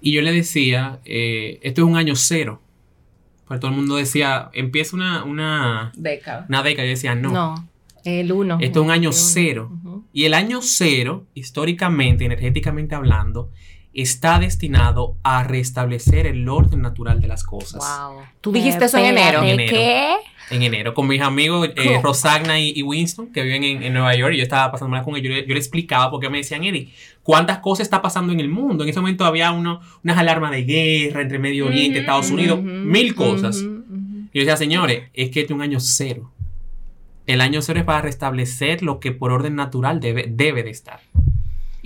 Y 0.00 0.12
yo 0.12 0.22
le 0.22 0.32
decía, 0.32 1.00
eh, 1.04 1.58
esto 1.62 1.82
es 1.82 1.88
un 1.88 1.96
año 1.96 2.14
cero. 2.16 2.60
Porque 3.46 3.60
todo 3.60 3.70
el 3.70 3.76
mundo 3.76 3.96
decía, 3.96 4.50
empieza 4.52 4.96
una, 4.96 5.24
una, 5.24 5.92
década. 5.96 6.46
una 6.48 6.62
década. 6.62 6.86
Yo 6.86 6.90
decía, 6.90 7.14
no. 7.14 7.32
No, 7.32 7.68
el 8.04 8.32
uno. 8.32 8.58
Esto 8.60 8.80
es 8.80 8.84
un 8.84 8.90
año 8.90 9.10
uno. 9.10 9.18
cero. 9.18 9.72
Y 10.12 10.24
el 10.24 10.34
año 10.34 10.60
cero, 10.62 11.24
históricamente, 11.34 12.24
energéticamente 12.24 12.94
hablando, 12.94 13.50
está 13.96 14.38
destinado 14.38 15.16
a 15.22 15.42
restablecer 15.44 16.26
el 16.26 16.48
orden 16.48 16.82
natural 16.82 17.20
de 17.20 17.28
las 17.28 17.44
cosas. 17.44 17.82
Wow. 17.82 18.20
Tú 18.40 18.52
dijiste 18.52 18.84
eso 18.86 18.98
en 18.98 19.06
enero. 19.06 19.42
Espérate, 19.42 19.50
En 19.52 19.60
enero. 19.60 19.76
¿Qué? 19.76 20.14
En 20.54 20.62
enero, 20.62 20.94
con 20.94 21.08
mis 21.08 21.20
amigos 21.20 21.70
eh. 21.74 21.98
Rosagna 22.00 22.60
y, 22.60 22.72
y 22.76 22.82
Winston, 22.82 23.32
que 23.32 23.42
viven 23.42 23.64
en, 23.64 23.82
en 23.82 23.92
Nueva 23.92 24.14
York, 24.14 24.32
y 24.34 24.36
yo 24.36 24.44
estaba 24.44 24.70
pasando 24.70 25.02
con 25.02 25.16
ellos, 25.16 25.28
yo, 25.28 25.34
le- 25.34 25.46
yo 25.46 25.54
le 25.54 25.58
explicaba 25.58 26.08
porque 26.08 26.30
me 26.30 26.38
decían, 26.38 26.62
Eddie, 26.62 26.92
¿cuántas 27.24 27.58
cosas 27.58 27.84
está 27.86 28.00
pasando 28.00 28.32
en 28.32 28.38
el 28.38 28.48
mundo? 28.48 28.84
En 28.84 28.90
ese 28.90 29.00
momento 29.00 29.24
había 29.24 29.50
uno, 29.50 29.80
unas 30.04 30.16
alarmas 30.18 30.52
de 30.52 30.62
guerra 30.62 31.22
entre 31.22 31.40
Medio 31.40 31.66
Oriente, 31.66 31.98
Estados 31.98 32.30
Unidos, 32.30 32.62
mil 32.62 33.16
cosas. 33.16 33.56
Y 33.56 34.38
yo 34.38 34.40
decía, 34.44 34.56
señores, 34.56 35.04
es 35.14 35.30
que 35.30 35.40
este 35.40 35.52
es 35.52 35.56
un 35.56 35.62
año 35.62 35.80
cero. 35.80 36.30
El 37.26 37.40
año 37.40 37.60
cero 37.60 37.80
es 37.80 37.84
para 37.84 38.02
restablecer 38.02 38.82
lo 38.84 39.00
que 39.00 39.10
por 39.10 39.32
orden 39.32 39.56
natural 39.56 39.98
debe, 39.98 40.26
debe 40.30 40.62
de 40.62 40.70
estar. 40.70 41.00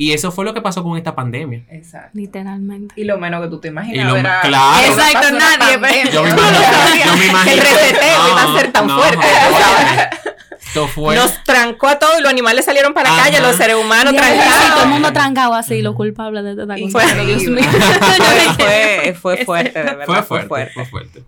Y 0.00 0.12
eso 0.14 0.32
fue 0.32 0.46
lo 0.46 0.54
que 0.54 0.62
pasó 0.62 0.82
con 0.82 0.96
esta 0.96 1.14
pandemia. 1.14 1.62
Exacto. 1.68 2.10
Literalmente. 2.14 2.94
Y 2.98 3.04
lo 3.04 3.18
menos 3.18 3.42
que 3.42 3.48
tú 3.48 3.60
te 3.60 3.68
imaginas 3.68 4.06
lo- 4.06 4.16
era- 4.16 4.40
claro. 4.40 4.86
Exacto, 4.86 5.30
nadie, 5.32 5.78
pandemia. 5.78 6.10
Yo 6.10 6.22
me 6.22 6.30
No, 6.34 6.36
imagino. 6.38 7.04
yo 7.04 7.16
me 7.18 7.26
imagino 7.26 7.52
El 7.52 7.60
reseteo 7.60 8.28
iba 8.30 8.42
a 8.42 8.58
ser 8.58 8.72
tan 8.72 8.88
fuerte, 8.88 9.26
joder. 9.50 10.10
Esto 10.58 10.88
fue. 10.88 11.14
Nos 11.16 11.44
trancó 11.44 11.86
a 11.88 11.98
todos 11.98 12.18
y 12.18 12.22
los 12.22 12.30
animales 12.30 12.64
salieron 12.64 12.94
para 12.94 13.10
la 13.10 13.16
Ajá. 13.16 13.24
calle, 13.24 13.40
los 13.40 13.56
seres 13.56 13.76
humanos 13.76 14.14
trancados. 14.14 14.54
sí, 14.54 14.70
todo 14.72 14.82
el 14.84 14.88
mundo 14.88 15.12
trancado 15.12 15.54
así, 15.54 15.82
los 15.82 15.94
culpables 15.94 16.44
de 16.44 16.50
esta 16.52 16.66
cosa. 16.66 16.90
fue- 17.12 17.24
Dios 17.26 17.42
mío. 17.42 17.64
fue, 17.70 18.54
fue, 18.54 19.14
fue 19.14 19.36
fuerte, 19.44 19.78
de 19.78 19.84
verdad. 19.84 20.06
fue 20.06 20.14
Fue 20.16 20.24
fuerte, 20.24 20.48
fuerte. 20.48 20.72
fue 20.72 20.84
fuerte. 20.86 21.24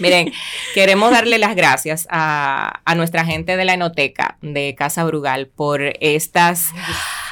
Miren, 0.00 0.32
queremos 0.74 1.10
darle 1.12 1.38
las 1.38 1.54
gracias 1.54 2.06
a, 2.10 2.80
a 2.84 2.94
nuestra 2.94 3.24
gente 3.24 3.56
de 3.56 3.64
la 3.64 3.74
Enoteca 3.74 4.36
de 4.42 4.74
Casa 4.76 5.04
Brugal 5.04 5.46
por 5.46 5.80
estas 6.00 6.66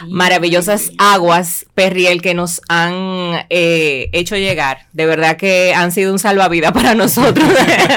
maravillosas 0.08 0.92
aguas 0.98 1.66
perriel 1.74 2.22
que 2.22 2.34
nos 2.34 2.60
han 2.68 3.44
eh, 3.50 4.08
hecho 4.12 4.36
llegar. 4.36 4.86
De 4.92 5.06
verdad 5.06 5.36
que 5.36 5.72
han 5.74 5.92
sido 5.92 6.12
un 6.12 6.18
salvavidas 6.18 6.72
para 6.74 6.94
nosotros 6.94 7.48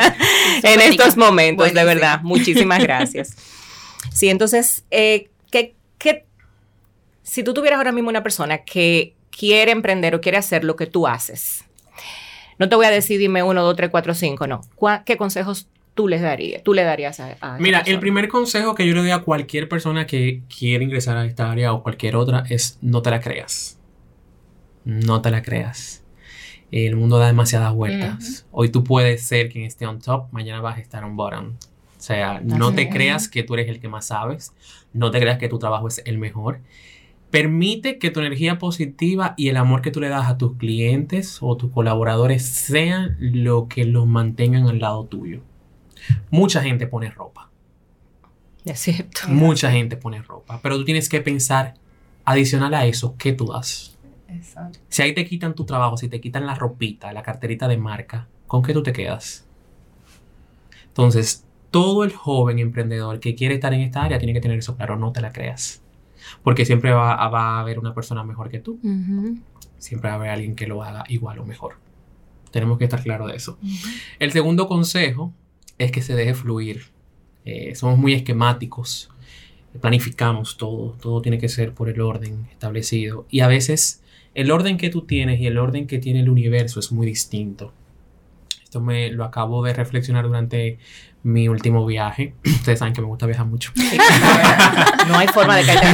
en 0.63 0.81
estos 0.81 1.17
momentos, 1.17 1.73
de 1.73 1.83
verdad. 1.83 2.21
Muchísimas 2.21 2.79
gracias. 2.83 3.35
Sí, 4.13 4.29
entonces, 4.29 4.83
eh, 4.91 5.29
¿qué, 5.51 5.75
qué- 5.97 6.25
si 7.23 7.43
tú 7.43 7.53
tuvieras 7.53 7.77
ahora 7.77 7.91
mismo 7.91 8.09
una 8.09 8.21
persona 8.23 8.59
que 8.59 9.15
quiere 9.31 9.71
emprender 9.71 10.13
o 10.15 10.21
quiere 10.21 10.37
hacer 10.37 10.63
lo 10.63 10.75
que 10.75 10.85
tú 10.85 11.07
haces, 11.07 11.63
no 12.59 12.69
te 12.69 12.75
voy 12.75 12.85
a 12.85 12.91
decir 12.91 13.17
dime 13.19 13.41
uno, 13.43 13.63
dos, 13.63 13.75
tres, 13.75 13.89
cuatro, 13.89 14.13
cinco, 14.13 14.45
no. 14.45 14.61
¿Cuá- 14.75 15.03
¿Qué 15.05 15.17
consejos 15.17 15.67
tú 15.93 16.07
les 16.07 16.21
darías? 16.21 16.63
Tú 16.63 16.73
le 16.73 16.83
darías 16.83 17.19
a, 17.19 17.37
a 17.41 17.57
Mira, 17.59 17.79
el 17.79 17.83
persona? 17.85 17.99
primer 18.01 18.27
consejo 18.27 18.75
que 18.75 18.87
yo 18.87 18.93
le 18.93 19.01
doy 19.01 19.11
a 19.11 19.19
cualquier 19.19 19.69
persona 19.69 20.07
que 20.07 20.41
quiere 20.55 20.83
ingresar 20.83 21.17
a 21.17 21.25
esta 21.25 21.51
área 21.51 21.73
o 21.73 21.83
cualquier 21.83 22.15
otra 22.15 22.43
es 22.49 22.77
no 22.81 23.01
te 23.01 23.11
la 23.11 23.19
creas. 23.19 23.79
No 24.85 25.21
te 25.21 25.31
la 25.31 25.41
creas. 25.41 26.03
El 26.71 26.95
mundo 26.95 27.19
da 27.19 27.27
demasiadas 27.27 27.73
vueltas. 27.73 28.47
Hoy 28.51 28.69
tú 28.69 28.83
puedes 28.83 29.21
ser 29.21 29.49
quien 29.49 29.65
esté 29.65 29.85
on 29.85 29.99
top, 29.99 30.31
mañana 30.31 30.59
vas 30.59 30.77
a 30.77 30.81
estar 30.81 31.03
on 31.03 31.15
bottom. 31.15 31.53
O 31.97 32.01
sea, 32.05 32.41
no 32.43 32.73
te 32.73 32.89
creas 32.89 33.29
que 33.29 33.43
tú 33.43 33.53
eres 33.53 33.69
el 33.69 33.79
que 33.79 33.87
más 33.87 34.07
sabes. 34.07 34.53
No 34.91 35.11
te 35.11 35.19
creas 35.19 35.37
que 35.37 35.47
tu 35.47 35.59
trabajo 35.59 35.87
es 35.87 36.01
el 36.05 36.17
mejor. 36.17 36.59
Permite 37.29 37.97
que 37.97 38.11
tu 38.11 38.19
energía 38.19 38.59
positiva 38.59 39.33
y 39.37 39.47
el 39.47 39.57
amor 39.57 39.81
que 39.81 39.89
tú 39.91 40.01
le 40.01 40.09
das 40.09 40.27
a 40.27 40.37
tus 40.37 40.57
clientes 40.57 41.37
o 41.41 41.55
tus 41.55 41.71
colaboradores 41.71 42.43
sean 42.45 43.15
lo 43.19 43.67
que 43.67 43.85
los 43.85 44.05
mantengan 44.05 44.67
al 44.67 44.79
lado 44.79 45.05
tuyo. 45.05 45.41
Mucha 46.29 46.61
gente 46.61 46.87
pone 46.87 47.09
ropa. 47.09 47.49
Es 48.65 48.79
cierto. 48.79 49.21
Mucha 49.27 49.71
gente 49.71 49.97
pone 49.97 50.21
ropa. 50.21 50.59
Pero 50.61 50.77
tú 50.77 50.85
tienes 50.85 51.09
que 51.09 51.21
pensar, 51.21 51.75
adicional 52.25 52.73
a 52.73 52.85
eso, 52.85 53.15
¿qué 53.17 53.33
tú 53.33 53.47
das? 53.51 53.97
Exacto. 54.29 54.79
Si 54.89 55.01
ahí 55.01 55.13
te 55.13 55.25
quitan 55.25 55.53
tu 55.53 55.65
trabajo, 55.65 55.97
si 55.97 56.07
te 56.07 56.21
quitan 56.21 56.45
la 56.45 56.55
ropita, 56.55 57.11
la 57.13 57.23
carterita 57.23 57.67
de 57.67 57.77
marca, 57.77 58.27
¿con 58.47 58.63
qué 58.63 58.73
tú 58.73 58.81
te 58.81 58.93
quedas? 58.93 59.45
Entonces, 60.87 61.45
todo 61.71 62.03
el 62.03 62.13
joven 62.13 62.59
emprendedor 62.59 63.19
que 63.19 63.35
quiere 63.35 63.55
estar 63.55 63.73
en 63.73 63.81
esta 63.81 64.03
área 64.03 64.19
tiene 64.19 64.33
que 64.33 64.41
tener 64.41 64.59
eso 64.59 64.75
claro, 64.75 64.97
no 64.97 65.11
te 65.11 65.21
la 65.21 65.31
creas. 65.31 65.81
Porque 66.43 66.65
siempre 66.65 66.91
va, 66.91 67.27
va 67.29 67.57
a 67.57 67.59
haber 67.59 67.79
una 67.79 67.93
persona 67.93 68.23
mejor 68.23 68.49
que 68.49 68.59
tú. 68.59 68.79
Siempre 69.77 70.09
va 70.09 70.15
a 70.15 70.17
haber 70.17 70.29
alguien 70.29 70.55
que 70.55 70.67
lo 70.67 70.83
haga 70.83 71.03
igual 71.09 71.39
o 71.39 71.45
mejor. 71.45 71.75
Tenemos 72.51 72.77
que 72.77 72.85
estar 72.85 73.01
claros 73.01 73.27
de 73.27 73.35
eso. 73.35 73.57
El 74.19 74.31
segundo 74.31 74.67
consejo 74.67 75.33
es 75.77 75.91
que 75.91 76.01
se 76.01 76.15
deje 76.15 76.33
fluir. 76.33 76.85
Eh, 77.45 77.75
somos 77.75 77.97
muy 77.97 78.13
esquemáticos, 78.13 79.09
planificamos 79.81 80.57
todo, 80.57 80.95
todo 81.01 81.21
tiene 81.21 81.37
que 81.37 81.49
ser 81.49 81.73
por 81.73 81.89
el 81.89 82.01
orden 82.01 82.47
establecido. 82.51 83.25
Y 83.29 83.41
a 83.41 83.47
veces 83.47 84.01
el 84.33 84.51
orden 84.51 84.77
que 84.77 84.89
tú 84.89 85.01
tienes 85.01 85.39
y 85.39 85.47
el 85.47 85.57
orden 85.57 85.87
que 85.87 85.99
tiene 85.99 86.21
el 86.21 86.29
universo 86.29 86.79
es 86.79 86.91
muy 86.91 87.05
distinto. 87.05 87.73
Esto 88.63 88.81
me 88.81 89.11
lo 89.11 89.23
acabo 89.23 89.63
de 89.63 89.73
reflexionar 89.73 90.25
durante 90.25 90.79
mi 91.21 91.47
último 91.47 91.85
viaje. 91.85 92.33
Ustedes 92.45 92.79
saben 92.79 92.93
que 92.93 93.01
me 93.01 93.07
gusta 93.07 93.25
viajar 93.25 93.45
mucho. 93.45 93.71
No 95.07 95.17
hay 95.17 95.27
forma 95.27 95.57
de 95.57 95.65
caerte. 95.65 95.87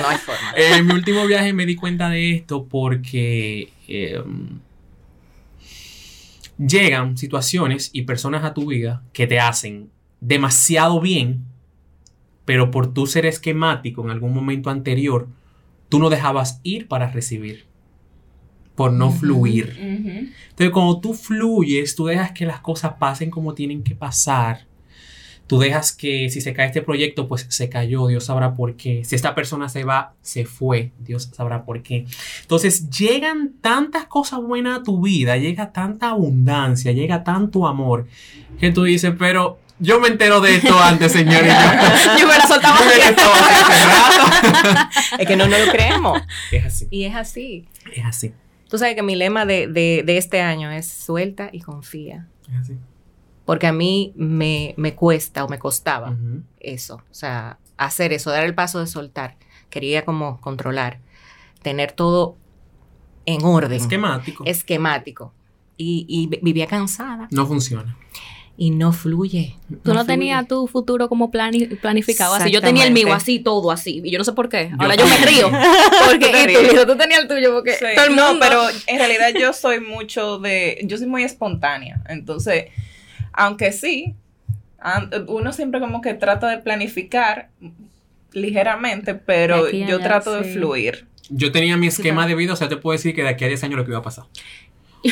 No 0.00 0.08
hay 0.08 0.18
forma. 0.18 0.52
Eh, 0.56 0.76
en 0.78 0.86
mi 0.86 0.94
último 0.94 1.26
viaje 1.26 1.52
me 1.52 1.66
di 1.66 1.76
cuenta 1.76 2.08
de 2.08 2.32
esto 2.32 2.64
porque 2.64 3.72
eh, 3.86 4.22
llegan 6.68 7.16
situaciones 7.16 7.90
y 7.92 8.02
personas 8.02 8.44
a 8.44 8.54
tu 8.54 8.66
vida 8.66 9.02
que 9.12 9.26
te 9.26 9.40
hacen 9.40 9.90
demasiado 10.20 11.00
bien, 11.00 11.44
pero 12.44 12.70
por 12.70 12.92
tu 12.92 13.06
ser 13.06 13.26
esquemático 13.26 14.02
en 14.02 14.10
algún 14.10 14.34
momento 14.34 14.70
anterior, 14.70 15.28
tú 15.88 15.98
no 15.98 16.10
dejabas 16.10 16.60
ir 16.62 16.88
para 16.88 17.10
recibir, 17.10 17.66
por 18.74 18.92
no 18.92 19.10
fluir. 19.10 19.76
Ujú. 19.78 20.30
Entonces, 20.50 20.70
cuando 20.70 21.00
tú 21.00 21.14
fluyes, 21.14 21.96
tú 21.96 22.06
dejas 22.06 22.32
que 22.32 22.46
las 22.46 22.60
cosas 22.60 22.94
pasen 22.98 23.30
como 23.30 23.54
tienen 23.54 23.82
que 23.82 23.94
pasar. 23.94 24.66
Tú 25.50 25.58
dejas 25.58 25.90
que 25.90 26.30
si 26.30 26.40
se 26.40 26.52
cae 26.52 26.66
este 26.66 26.80
proyecto, 26.80 27.26
pues 27.26 27.44
se 27.48 27.68
cayó, 27.68 28.06
Dios 28.06 28.26
sabrá 28.26 28.54
por 28.54 28.76
qué. 28.76 29.02
Si 29.04 29.16
esta 29.16 29.34
persona 29.34 29.68
se 29.68 29.82
va, 29.82 30.12
se 30.22 30.44
fue, 30.44 30.92
Dios 31.00 31.28
sabrá 31.34 31.64
por 31.64 31.82
qué. 31.82 32.06
Entonces 32.42 32.88
llegan 32.88 33.54
tantas 33.60 34.04
cosas 34.04 34.38
buenas 34.40 34.78
a 34.78 34.82
tu 34.84 35.02
vida, 35.02 35.36
llega 35.38 35.72
tanta 35.72 36.10
abundancia, 36.10 36.92
llega 36.92 37.24
tanto 37.24 37.66
amor, 37.66 38.06
que 38.60 38.70
tú 38.70 38.84
dices, 38.84 39.12
pero 39.18 39.58
yo 39.80 39.98
me 39.98 40.06
entero 40.06 40.40
de 40.40 40.54
esto 40.54 40.78
antes, 40.80 41.10
señorita. 41.10 42.16
Yo 42.20 42.28
me 42.28 42.38
la 42.38 42.46
soltaba. 42.46 42.78
Es 45.18 45.26
que 45.26 45.36
no 45.36 45.48
nos 45.48 45.66
lo 45.66 45.72
creemos. 45.72 46.20
Es 46.52 46.64
así, 46.64 46.86
Y 46.90 47.04
es 47.06 47.14
así. 47.16 47.66
es 47.94 48.04
así, 48.04 48.32
Tú 48.68 48.78
sabes 48.78 48.94
que 48.94 49.02
mi 49.02 49.16
lema 49.16 49.46
de, 49.46 49.66
de- 49.66 50.04
de 50.06 50.16
este 50.16 50.42
año 50.42 50.70
es 50.70 50.86
suelta 50.86 51.48
y 51.52 51.60
confía. 51.60 52.28
es 52.48 52.56
así. 52.60 52.74
Porque 53.50 53.66
a 53.66 53.72
mí 53.72 54.12
me, 54.14 54.74
me 54.76 54.94
cuesta 54.94 55.44
o 55.44 55.48
me 55.48 55.58
costaba 55.58 56.14
eso. 56.60 57.02
O 57.10 57.14
sea, 57.14 57.58
hacer 57.76 58.12
eso, 58.12 58.30
dar 58.30 58.44
el 58.44 58.54
paso 58.54 58.78
de 58.78 58.86
soltar. 58.86 59.34
Quería 59.70 60.04
como 60.04 60.40
controlar, 60.40 61.00
tener 61.60 61.90
todo 61.90 62.36
en 63.26 63.42
orden, 63.44 63.72
Esquemático. 63.80 64.44
esquemático. 64.46 65.32
Y, 65.76 66.06
y 66.08 66.28
vi- 66.28 66.38
vivía 66.42 66.68
cansada 66.68 67.26
No 67.32 67.44
funciona. 67.44 67.96
y 68.56 68.70
no 68.70 68.92
fluye. 68.92 69.56
Tú 69.82 69.94
no 69.94 70.04
fluye. 70.04 70.06
tenías 70.06 70.46
tu 70.46 70.68
futuro 70.68 71.08
como 71.08 71.32
plani- 71.32 71.76
planificado 71.80 72.34
así. 72.34 72.52
Yo 72.52 72.60
tenía 72.60 72.86
el 72.86 72.92
mío 72.92 73.12
así, 73.12 73.40
todo 73.40 73.72
así. 73.72 74.00
Y 74.04 74.12
yo 74.12 74.18
no 74.18 74.24
sé 74.24 74.32
por 74.32 74.48
qué. 74.48 74.70
Ahora 74.78 74.94
yo 74.94 75.06
me 75.08 75.16
río. 75.26 75.50
Porque 76.06 76.26
Tú 76.26 76.32
te 76.32 76.38
y 76.38 76.54
tú, 76.54 76.60
ríes. 76.60 76.72
Lisa, 76.72 76.86
tú 76.86 76.96
tenías 76.96 77.20
el 77.22 77.26
tuyo 77.28 77.52
porque 77.52 77.72
Sí. 77.72 77.84
todo 77.96 78.04
el 78.04 78.10
mundo. 78.10 78.34
No, 78.34 78.38
pero 78.40 78.62
en 78.86 78.98
realidad 78.98 79.30
yo 79.36 79.52
soy 79.52 79.80
mucho 79.80 80.38
de, 80.38 80.80
yo 80.84 80.96
soy 80.98 81.08
muy 81.08 81.24
espontánea, 81.24 82.00
entonces, 82.08 82.66
aunque 83.40 83.72
sí, 83.72 84.14
uno 85.28 85.52
siempre 85.54 85.80
como 85.80 86.02
que 86.02 86.12
trata 86.12 86.46
de 86.48 86.58
planificar 86.58 87.48
ligeramente, 88.32 89.14
pero 89.14 89.70
yo 89.70 89.96
allá, 89.96 89.98
trato 89.98 90.38
sí. 90.38 90.46
de 90.46 90.54
fluir. 90.54 91.06
Yo 91.30 91.50
tenía 91.50 91.78
mi 91.78 91.86
esquema 91.86 92.26
de 92.26 92.34
vida, 92.34 92.52
o 92.52 92.56
sea, 92.56 92.68
te 92.68 92.76
puedo 92.76 92.92
decir 92.92 93.14
que 93.14 93.22
de 93.22 93.30
aquí 93.30 93.44
a 93.44 93.48
10 93.48 93.64
años 93.64 93.78
lo 93.78 93.84
que 93.86 93.92
iba 93.92 94.00
a 94.00 94.02
pasar. 94.02 94.26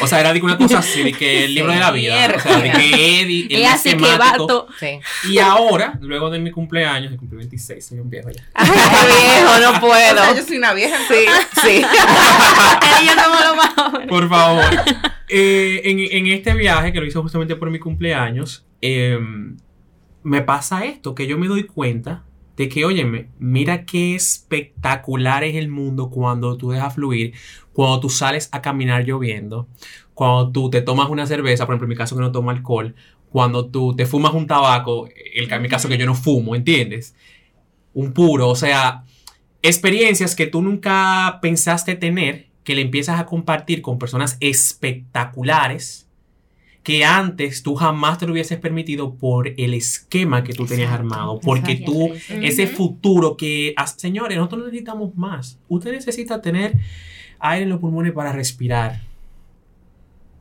O 0.03 0.07
sea, 0.07 0.20
era 0.20 0.33
de 0.33 0.40
una 0.42 0.59
cosa 0.59 0.79
así, 0.81 1.03
de 1.03 1.12
que 1.12 1.44
el 1.46 1.55
libro 1.55 1.72
de 1.72 1.79
la 1.81 1.90
vida. 1.90 2.35
O 2.37 2.40
sea, 2.40 2.59
de 2.61 2.70
que 2.72 3.20
Eddie, 3.22 3.46
el 3.51 3.62
es 3.62 3.68
así 3.70 3.90
que 3.90 3.96
va 3.96 4.09
esquemático. 4.09 4.46
to- 4.46 4.66
Sí. 4.79 5.01
Y 5.31 5.38
ahora, 5.38 5.98
luego 6.03 6.29
de 6.31 6.38
mi 6.38 6.51
cumpleaños, 6.51 7.11
yo 7.12 7.16
cumplí 7.16 7.38
26, 7.38 7.87
soy 7.87 7.98
un 8.01 8.11
viejo 8.11 8.31
ya. 8.31 8.42
Ay, 8.55 8.68
viejo, 8.70 9.59
no 9.72 9.79
O 9.79 9.81
puedo. 9.81 9.92
sea, 10.16 10.35
yo 10.35 10.42
soy 10.44 10.59
una 10.59 10.72
vieja, 10.74 10.96
Sí, 11.09 11.24
sí. 11.62 11.83
Somos 13.22 13.40
los 13.46 13.57
más 13.57 13.74
jóvenes. 13.74 14.09
Por 14.09 14.29
favor. 14.29 14.64
Eh, 15.29 15.83
en, 15.85 15.98
en 16.01 16.27
este 16.33 16.55
viaje, 16.55 16.92
que 16.92 17.01
lo 17.01 17.07
hice 17.07 17.18
justamente 17.18 17.57
por 17.57 17.70
mi 17.70 17.79
cumpleaños, 17.79 18.64
eh, 18.81 19.18
me 20.22 20.42
pasa 20.42 20.85
esto, 20.85 21.14
que 21.14 21.27
yo 21.27 21.38
me 21.38 21.46
doy 21.48 21.64
cuenta 21.64 22.24
de 22.59 22.68
que, 22.68 22.85
óyeme, 22.85 23.29
mira 23.38 23.85
qué 23.85 24.16
espectacular 24.16 25.44
es 25.44 25.55
el 25.55 25.68
mundo 25.68 26.11
cuando 26.11 26.57
tú 26.57 26.73
dejas 26.73 26.97
fluir, 26.97 27.33
cuando 27.73 28.01
tú 28.01 28.11
sales 28.11 28.49
a 28.51 28.61
caminar 28.61 29.05
lloviendo, 29.05 29.68
cuando 30.12 30.51
tú 30.51 30.68
te 30.68 30.83
tomas 30.83 31.09
una 31.09 31.25
cerveza, 31.25 31.66
por 31.66 31.75
ejemplo, 31.75 31.87
en 31.87 31.90
mi 31.90 31.94
caso 31.94 32.16
que 32.16 32.21
no 32.21 32.33
tomo 32.33 32.51
alcohol, 32.51 32.97
cuando 33.31 33.66
tú 33.66 33.94
te 33.94 34.07
fumas 34.07 34.35
un 34.35 34.49
tabaco, 34.49 35.09
el, 35.35 35.51
en 35.51 35.62
mi 35.62 35.68
caso 35.68 35.88
que 35.88 35.97
yo 35.97 36.05
no 36.05 36.16
fumo, 36.16 36.57
¿entiendes? 36.57 37.14
Un 37.94 38.12
puro, 38.12 38.49
o 38.49 38.57
sea, 38.57 39.05
experiencias 39.62 40.35
que 40.35 40.49
tú 40.49 40.61
nunca 40.61 41.38
pensaste 41.40 41.94
tener, 41.94 42.49
que 42.64 42.75
le 42.75 42.83
empiezas 42.83 43.21
a 43.21 43.27
compartir 43.27 43.83
con 43.83 44.01
personas 44.01 44.37
espectaculares 44.40 46.08
que 46.83 47.05
antes 47.05 47.62
tú 47.62 47.75
jamás 47.75 48.19
te 48.19 48.27
lo 48.27 48.33
hubieses 48.33 48.59
permitido 48.59 49.14
por 49.14 49.49
el 49.49 49.75
esquema 49.75 50.43
que 50.43 50.55
tú 50.55 50.67
tenías 50.67 50.91
armado, 50.91 51.38
porque 51.41 51.73
exacto, 51.73 51.93
tú, 51.93 52.12
ese 52.43 52.67
futuro 52.67 53.37
que, 53.37 53.75
ah, 53.77 53.87
señores, 53.87 54.38
nosotros 54.38 54.64
necesitamos 54.64 55.14
más. 55.17 55.59
Usted 55.69 55.93
necesita 55.93 56.41
tener 56.41 56.79
aire 57.41 57.64
en 57.64 57.71
los 57.71 57.81
pulmones 57.81 58.12
para 58.12 58.33
respirar. 58.33 59.03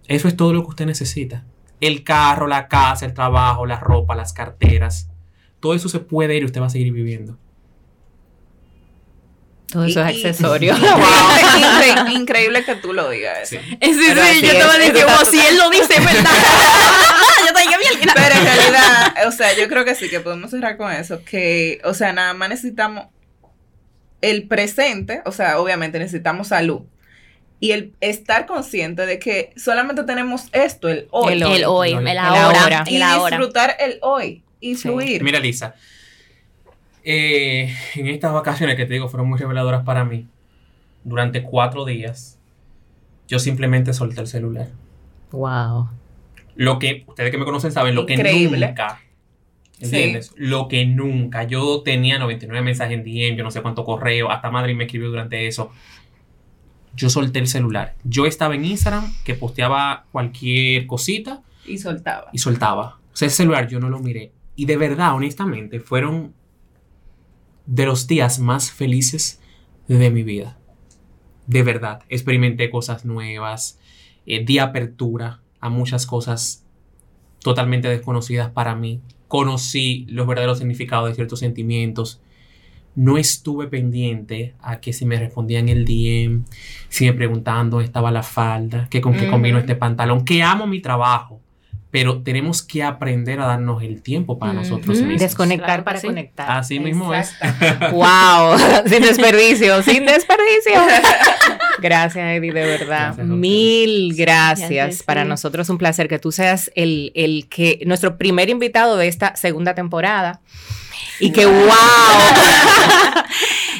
Eso 0.07 0.27
es 0.27 0.37
todo 0.37 0.53
lo 0.53 0.63
que 0.63 0.69
usted 0.69 0.85
necesita. 0.85 1.43
El 1.81 2.03
carro, 2.03 2.47
la 2.47 2.67
casa, 2.67 3.05
el 3.05 3.13
trabajo, 3.13 3.65
la 3.65 3.79
ropa, 3.79 4.15
las 4.15 4.33
carteras. 4.33 5.09
Todo 5.59 5.73
eso 5.73 5.89
se 5.89 5.99
puede 5.99 6.35
ir 6.35 6.43
y 6.43 6.45
usted 6.45 6.61
va 6.61 6.67
a 6.67 6.69
seguir 6.69 6.93
viviendo. 6.93 7.37
Todo 9.71 9.85
eso 9.85 10.01
es 10.05 10.15
Y- 10.15 10.21
y- 10.21 10.25
accesorio. 10.27 10.75
Incre- 10.75 12.13
increíble 12.13 12.63
que 12.63 12.75
tú 12.75 12.93
lo 12.93 13.09
digas 13.09 13.51
eso. 13.51 13.61
Sí, 13.81 13.93
sí, 13.93 14.41
yo 14.41 14.51
te 14.51 14.63
voy 14.65 14.75
a 14.75 14.79
decir, 14.79 15.03
como 15.05 15.25
si 15.25 15.39
él 15.39 15.57
lo 15.57 15.69
dice, 15.69 15.93
es 15.97 16.05
¿verdad? 16.05 16.29
yo 17.47 17.53
te 17.53 17.61
dije, 17.61 17.77
bien. 17.77 18.09
Pero 18.15 18.35
en 18.35 18.43
realidad, 18.45 19.13
o 19.27 19.31
sea, 19.31 19.55
yo 19.57 19.67
creo 19.67 19.85
que 19.85 19.95
sí, 19.95 20.09
que 20.09 20.19
podemos 20.19 20.51
cerrar 20.51 20.77
con 20.77 20.91
eso, 20.91 21.23
que, 21.23 21.79
o 21.83 21.93
sea, 21.93 22.13
nada 22.13 22.33
más 22.33 22.49
necesitamos 22.49 23.07
el 24.21 24.47
presente, 24.47 25.21
o 25.25 25.31
sea, 25.31 25.59
obviamente 25.59 25.99
necesitamos 25.99 26.47
salud. 26.49 26.81
Y 27.59 27.71
el 27.71 27.93
estar 28.01 28.45
consciente 28.45 29.05
de 29.07 29.17
que 29.19 29.51
solamente 29.57 30.03
tenemos 30.03 30.43
esto, 30.51 30.89
el 30.89 31.07
hoy. 31.11 31.33
El 31.33 31.41
El 31.43 31.65
hoy, 31.65 31.91
El 31.93 32.07
el 32.07 32.17
ahora. 32.19 32.61
ahora, 32.61 32.83
y 32.87 32.97
el 32.97 33.01
ahora. 33.03 33.37
disfrutar 33.37 33.75
el 33.79 33.97
hoy 34.01 34.43
y 34.59 34.75
Sí. 34.75 34.83
fluir. 34.83 35.23
Mira, 35.23 35.39
Lisa, 35.39 35.73
eh, 37.09 37.73
en 37.95 38.07
estas 38.07 38.33
vacaciones 38.33 38.75
que 38.75 38.85
te 38.85 38.93
digo 38.95 39.07
fueron 39.07 39.29
muy 39.29 39.39
reveladoras 39.39 39.83
para 39.85 40.03
mí, 40.03 40.27
durante 41.05 41.41
cuatro 41.41 41.85
días, 41.85 42.37
yo 43.29 43.39
simplemente 43.39 43.93
solté 43.93 44.19
el 44.19 44.27
celular. 44.27 44.67
Wow. 45.31 45.89
Lo 46.55 46.79
que, 46.79 47.05
ustedes 47.07 47.31
que 47.31 47.37
me 47.37 47.45
conocen 47.45 47.71
saben, 47.71 47.95
lo 47.95 48.05
que 48.05 48.15
Increíble. 48.15 48.67
nunca, 48.67 48.99
¿entiendes? 49.79 50.33
Lo 50.35 50.67
que 50.67 50.85
nunca, 50.85 51.43
yo 51.43 51.81
tenía 51.81 52.19
99 52.19 52.61
mensajes 52.61 52.97
en 52.97 53.03
DM, 53.05 53.37
yo 53.37 53.43
no 53.45 53.51
sé 53.51 53.61
cuánto 53.61 53.85
correo, 53.85 54.29
hasta 54.29 54.51
Madrid 54.51 54.75
me 54.75 54.83
escribió 54.83 55.07
durante 55.09 55.47
eso. 55.47 55.71
Yo 56.93 57.09
solté 57.09 57.39
el 57.39 57.47
celular. 57.47 57.95
Yo 58.03 58.25
estaba 58.25 58.53
en 58.55 58.65
Instagram, 58.65 59.13
que 59.23 59.35
posteaba 59.35 60.05
cualquier 60.11 60.87
cosita, 60.87 61.41
Y 61.65 61.77
soltaba. 61.77 62.29
y 62.33 62.39
soltaba. 62.39 62.97
O 63.13 63.15
sea, 63.15 63.27
ese 63.27 63.37
celular 63.37 63.67
yo 63.69 63.79
no 63.79 63.87
lo 63.89 63.99
miré. 63.99 64.31
Y 64.55 64.65
de 64.65 64.75
verdad, 64.75 65.13
honestamente, 65.13 65.79
fueron 65.79 66.33
de 67.67 67.85
los 67.85 68.07
días 68.07 68.39
más 68.39 68.71
felices 68.71 69.39
de 69.87 70.09
mi 70.09 70.23
vida. 70.23 70.57
De 71.45 71.63
verdad, 71.63 72.01
experimenté 72.09 72.69
cosas 72.69 73.05
nuevas, 73.05 73.79
eh, 74.25 74.43
di 74.43 74.57
apertura 74.59 75.41
a 75.59 75.69
muchas 75.69 76.05
cosas 76.05 76.65
totalmente 77.41 77.87
desconocidas 77.87 78.49
para 78.49 78.75
mí. 78.75 79.01
Conocí 79.27 80.05
los 80.09 80.27
verdaderos 80.27 80.59
significados 80.59 81.09
de 81.09 81.15
ciertos 81.15 81.39
sentimientos. 81.39 82.21
No 82.95 83.17
estuve 83.17 83.67
pendiente 83.67 84.55
a 84.59 84.79
que 84.79 84.91
si 84.91 85.05
me 85.05 85.19
respondían 85.19 85.69
el 85.69 85.85
DM, 85.85 86.43
si 86.89 87.05
me 87.05 87.13
preguntaban 87.13 87.69
dónde 87.69 87.85
estaba 87.85 88.11
la 88.11 88.23
falda, 88.23 88.87
que 88.89 89.01
con 89.01 89.13
qué 89.13 89.29
combino 89.29 89.59
este 89.59 89.75
pantalón, 89.75 90.25
que 90.25 90.41
amo 90.41 90.65
mi 90.65 90.81
trabajo, 90.81 91.41
pero 91.97 92.21
tenemos 92.21 92.61
que 92.61 92.83
aprender 92.83 93.39
a 93.39 93.47
darnos 93.47 93.81
el 93.81 94.03
tiempo 94.03 94.37
para 94.37 94.53
nosotros 94.53 94.99
mismos. 95.01 95.19
Desconectar 95.19 95.65
Claro 95.65 95.83
para 95.83 95.99
sí. 95.99 96.05
conectar. 96.05 96.51
Así 96.51 96.79
mismo 96.79 97.11
es. 97.11 97.33
Wow, 97.91 98.55
sin 98.85 99.01
desperdicio, 99.01 99.81
sin 99.81 100.05
desperdicio. 100.05 100.73
Gracias, 101.81 102.37
Eddie, 102.37 102.53
de 102.53 102.65
verdad. 102.65 103.15
Gracias. 103.15 103.25
Mil 103.25 104.13
gracias. 104.15 104.69
Gracias, 104.69 105.03
Para 105.05 105.23
sí. 105.23 105.29
nosotros 105.29 105.65
es 105.65 105.69
un 105.71 105.79
placer 105.79 106.07
que 106.07 106.19
tú 106.19 106.31
seas 106.31 106.71
el, 106.75 107.11
el 107.15 107.47
que, 107.49 107.81
nuestro 107.87 108.15
primer 108.19 108.51
invitado 108.51 108.95
de 108.95 109.07
esta 109.07 109.35
segunda 109.35 109.73
temporada. 109.73 110.41
Y 111.19 111.31
que 111.31 111.47
wow. 111.47 111.65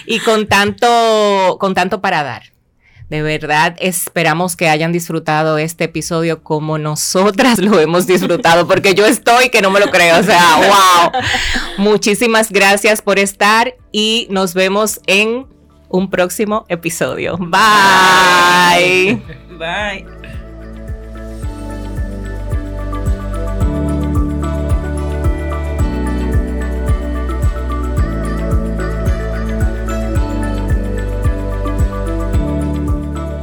y 0.08 0.18
con 0.22 0.48
tanto, 0.48 1.58
con 1.60 1.76
tanto 1.76 2.02
para 2.02 2.24
dar. 2.24 2.57
De 3.10 3.22
verdad, 3.22 3.76
esperamos 3.80 4.58
que 4.58 4.68
hayan 4.68 4.92
disfrutado 4.92 5.58
este 5.58 5.86
episodio 5.86 6.44
como 6.44 6.78
nosotras 6.78 7.60
lo 7.60 7.80
hemos 7.80 8.06
disfrutado, 8.06 8.68
porque 8.68 8.96
yo 8.96 9.06
estoy 9.06 9.50
que 9.50 9.62
no 9.62 9.72
me 9.72 9.80
lo 9.80 9.90
creo. 9.90 10.20
O 10.20 10.24
sea, 10.24 10.58
wow. 10.58 11.22
Muchísimas 11.78 12.52
gracias 12.52 13.02
por 13.02 13.18
estar 13.18 13.76
y 13.92 14.28
nos 14.30 14.54
vemos 14.54 15.00
en 15.08 15.48
un 15.90 16.10
próximo 16.10 16.66
episodio. 16.68 17.38
Bye. 17.38 19.22
Bye. 19.58 20.17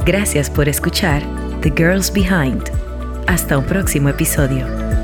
Gracias 0.05 0.51
por 0.51 0.69
escuchar 0.69 1.23
The 1.61 1.73
Girls 1.75 2.13
Behind. 2.13 2.61
Hasta 3.25 3.57
un 3.57 3.65
próximo 3.65 4.07
episodio. 4.07 4.94